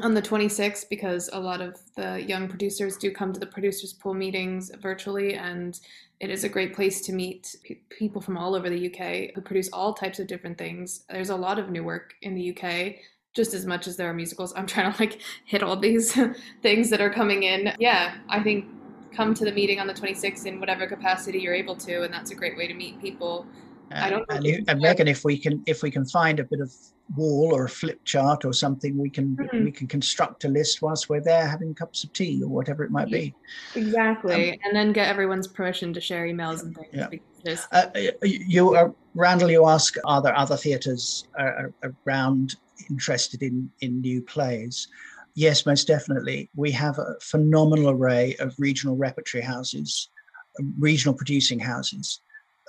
[0.00, 3.92] on the 26th because a lot of the young producers do come to the producers
[3.92, 5.80] pool meetings virtually and
[6.22, 9.40] it is a great place to meet pe- people from all over the UK who
[9.40, 11.04] produce all types of different things.
[11.10, 12.94] There's a lot of new work in the UK
[13.34, 14.52] just as much as there are musicals.
[14.54, 16.16] I'm trying to like hit all these
[16.62, 17.74] things that are coming in.
[17.78, 18.66] Yeah, I think
[19.12, 22.30] come to the meeting on the 26th in whatever capacity you're able to and that's
[22.30, 23.44] a great way to meet people.
[23.94, 26.44] I don't know And, you, and Megan, if we can, if we can find a
[26.44, 26.72] bit of
[27.16, 29.64] wall or a flip chart or something, we can Mhm.
[29.64, 32.90] we can construct a list whilst we're there having cups of tea or whatever it
[32.90, 33.34] might be.
[33.74, 34.58] Exactly.
[34.64, 36.88] and then get everyone's permission to share emails and things.
[36.92, 37.08] Yeah.
[37.08, 37.88] because Uh,
[38.22, 41.68] you, uh, Randall, you ask, are there other theatres uh,
[42.06, 42.54] around
[42.88, 44.88] interested in in new plays?
[45.34, 46.50] Yes, most definitely.
[46.54, 50.08] We have a phenomenal array of regional repertory houses,
[50.60, 52.20] uh, regional producing houses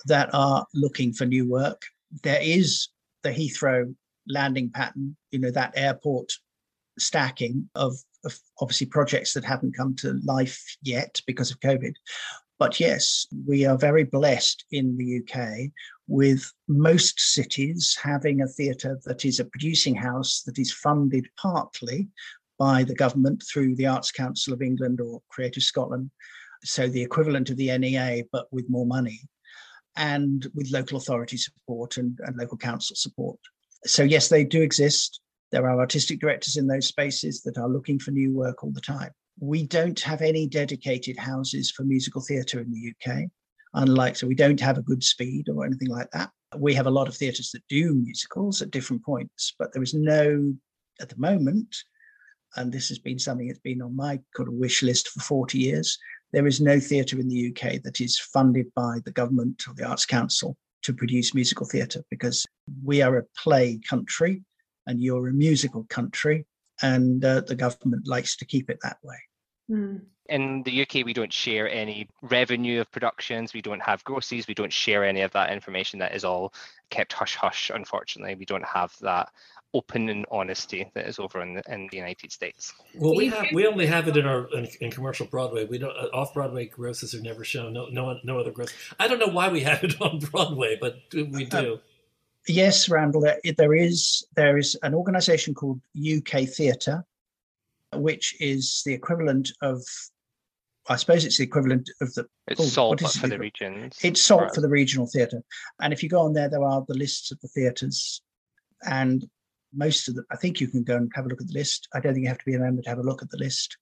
[0.05, 1.81] that are looking for new work.
[2.23, 2.89] There is
[3.23, 3.93] the Heathrow
[4.27, 6.31] landing pattern, you know, that airport
[6.99, 11.93] stacking of, of obviously projects that haven't come to life yet because of COVID.
[12.59, 15.71] But yes, we are very blessed in the UK
[16.07, 22.07] with most cities having a theatre that is a producing house that is funded partly
[22.59, 26.11] by the government through the Arts Council of England or Creative Scotland.
[26.63, 29.21] So the equivalent of the NEA, but with more money
[29.95, 33.39] and with local authority support and, and local council support.
[33.85, 35.19] So, yes, they do exist.
[35.51, 38.81] There are artistic directors in those spaces that are looking for new work all the
[38.81, 39.11] time.
[39.39, 43.29] We don't have any dedicated houses for musical theatre in the UK,
[43.73, 46.31] unlike, so we don't have a Goodspeed or anything like that.
[46.55, 49.93] We have a lot of theatres that do musicals at different points, but there is
[49.93, 50.53] no,
[51.01, 51.75] at the moment,
[52.55, 55.57] and this has been something that's been on my kind of wish list for 40
[55.57, 55.97] years,
[56.33, 59.85] there is no theatre in the UK that is funded by the government or the
[59.85, 62.45] Arts Council to produce musical theatre because
[62.83, 64.43] we are a play country
[64.87, 66.45] and you're a musical country
[66.81, 69.15] and uh, the government likes to keep it that way.
[69.69, 69.97] Hmm.
[70.29, 73.53] In the UK, we don't share any revenue of productions.
[73.53, 74.47] We don't have grosses.
[74.47, 75.99] We don't share any of that information.
[75.99, 76.53] That is all
[76.89, 77.71] kept hush hush.
[77.73, 79.29] Unfortunately, we don't have that
[79.73, 82.73] open and honesty that is over in the, in the United States.
[82.95, 85.65] Well, we have we only have it in our in, in commercial Broadway.
[85.65, 87.73] We don't uh, off Broadway grosses are never shown.
[87.73, 88.73] No, no, no other gross.
[88.99, 91.79] I don't know why we have it on Broadway, but we do.
[92.47, 97.05] Yes, Randall, there, there is there is an organisation called UK Theatre,
[97.93, 99.81] which is the equivalent of,
[100.89, 102.25] I suppose it's the equivalent of the.
[102.47, 103.19] It's oh, SOLT what but it?
[103.19, 103.97] for the regions.
[104.03, 104.55] It's SOLT Right.
[104.55, 105.41] for the regional theatre,
[105.81, 108.21] and if you go on there, there are the lists of the theatres,
[108.85, 109.25] and
[109.73, 110.25] most of them.
[110.31, 111.87] I think you can go and have a look at the list.
[111.93, 113.37] I don't think you have to be a member to have a look at the
[113.37, 113.77] list,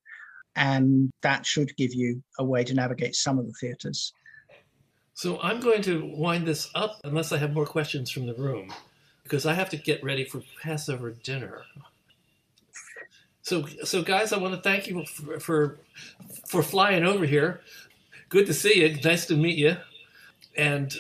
[0.56, 4.14] and that should give you a way to navigate some of the theatres.
[5.14, 8.72] So I'm going to wind this up unless I have more questions from the room,
[9.24, 11.64] because I have to get ready for Passover dinner.
[13.42, 15.80] So, so guys, I want to thank you for for,
[16.48, 17.62] for flying over here.
[18.30, 19.00] Good to see you.
[19.04, 19.78] Nice to meet you.
[20.56, 20.94] And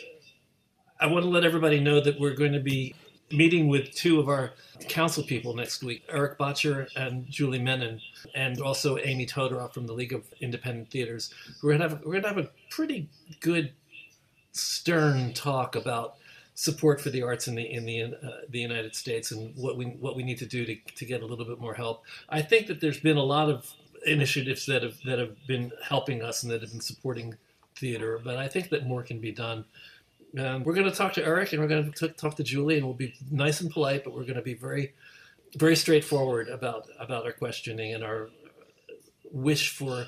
[0.99, 2.95] I want to let everybody know that we're going to be
[3.31, 4.51] meeting with two of our
[4.87, 8.01] council people next week, Erik Bottcher and Julie Menin,
[8.35, 11.33] and also Amy Todorov from the League of Independent Theaters.
[11.61, 13.71] We're gonna have we're gonna have a pretty good
[14.51, 16.15] stern talk about
[16.61, 19.85] support for the arts in the in the uh, the United States and what we
[20.05, 22.03] what we need to do to, to get a little bit more help.
[22.29, 23.67] I think that there's been a lot of
[24.05, 27.35] initiatives that have that have been helping us and that have been supporting
[27.75, 29.65] theater, but I think that more can be done.
[30.37, 32.85] Um, we're going to talk to Eric and we're going to talk to Julie, and
[32.85, 34.93] we'll be nice and polite, but we're going to be very
[35.57, 38.29] very straightforward about about our questioning and our
[39.31, 40.05] wish for.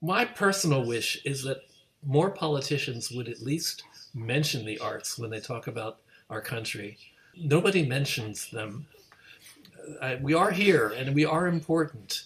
[0.00, 1.62] My personal wish is that
[2.06, 3.82] more politicians would at least
[4.14, 5.98] mention the arts when they talk about
[6.30, 6.98] our country.
[7.36, 8.86] Nobody mentions them.
[10.00, 12.24] Uh, we are here and we are important.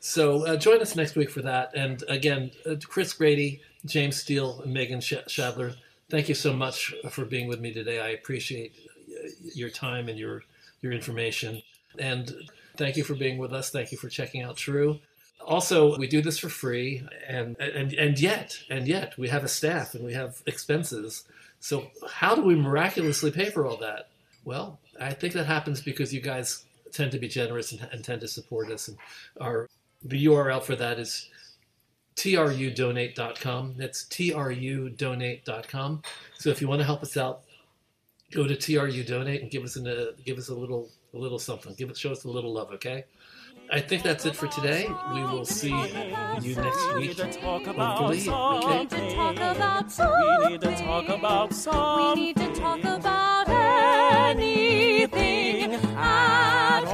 [0.00, 1.74] So uh, join us next week for that.
[1.74, 5.76] And again, uh, Chris Grady, James Steel, and Megan Sh- Schadler,
[6.10, 8.00] thank you so much for being with me today.
[8.00, 8.74] I appreciate
[9.08, 10.42] uh, your time and your
[10.82, 11.62] your information.
[11.98, 12.34] And
[12.76, 13.70] thank you for being with us.
[13.70, 15.00] Thank you for checking out TRU.
[15.44, 19.48] Also, we do this for free, and and and yet and yet we have a
[19.48, 21.24] staff and we have expenses.
[21.60, 24.08] So how do we miraculously pay for all that?
[24.44, 28.20] Well, I think that happens because you guys tend to be generous and, and tend
[28.20, 28.88] to support us.
[28.88, 28.96] And
[29.40, 29.68] our
[30.02, 31.28] the URL for that is
[32.16, 33.74] trudonate.com.
[33.76, 36.02] That's trudonate.com.
[36.38, 37.42] So if you want to help us out,
[38.30, 41.74] go to trudonate and give us an, uh, give us a little a little something.
[41.74, 43.04] Give it show us a little love, okay?
[43.70, 44.86] I think that's it for today.
[45.14, 47.18] We will see you next week.
[47.18, 48.76] Hopefully, okay?
[48.76, 49.90] We need to talk about
[50.40, 51.50] We need to talk about
[52.16, 53.48] We need to talk about
[54.28, 56.84] anything at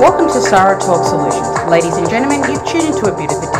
[0.00, 1.70] Welcome to Sarah Talk Solutions.
[1.70, 3.59] Ladies and gentlemen, you've tuned into a bit of a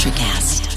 [0.00, 0.69] Electric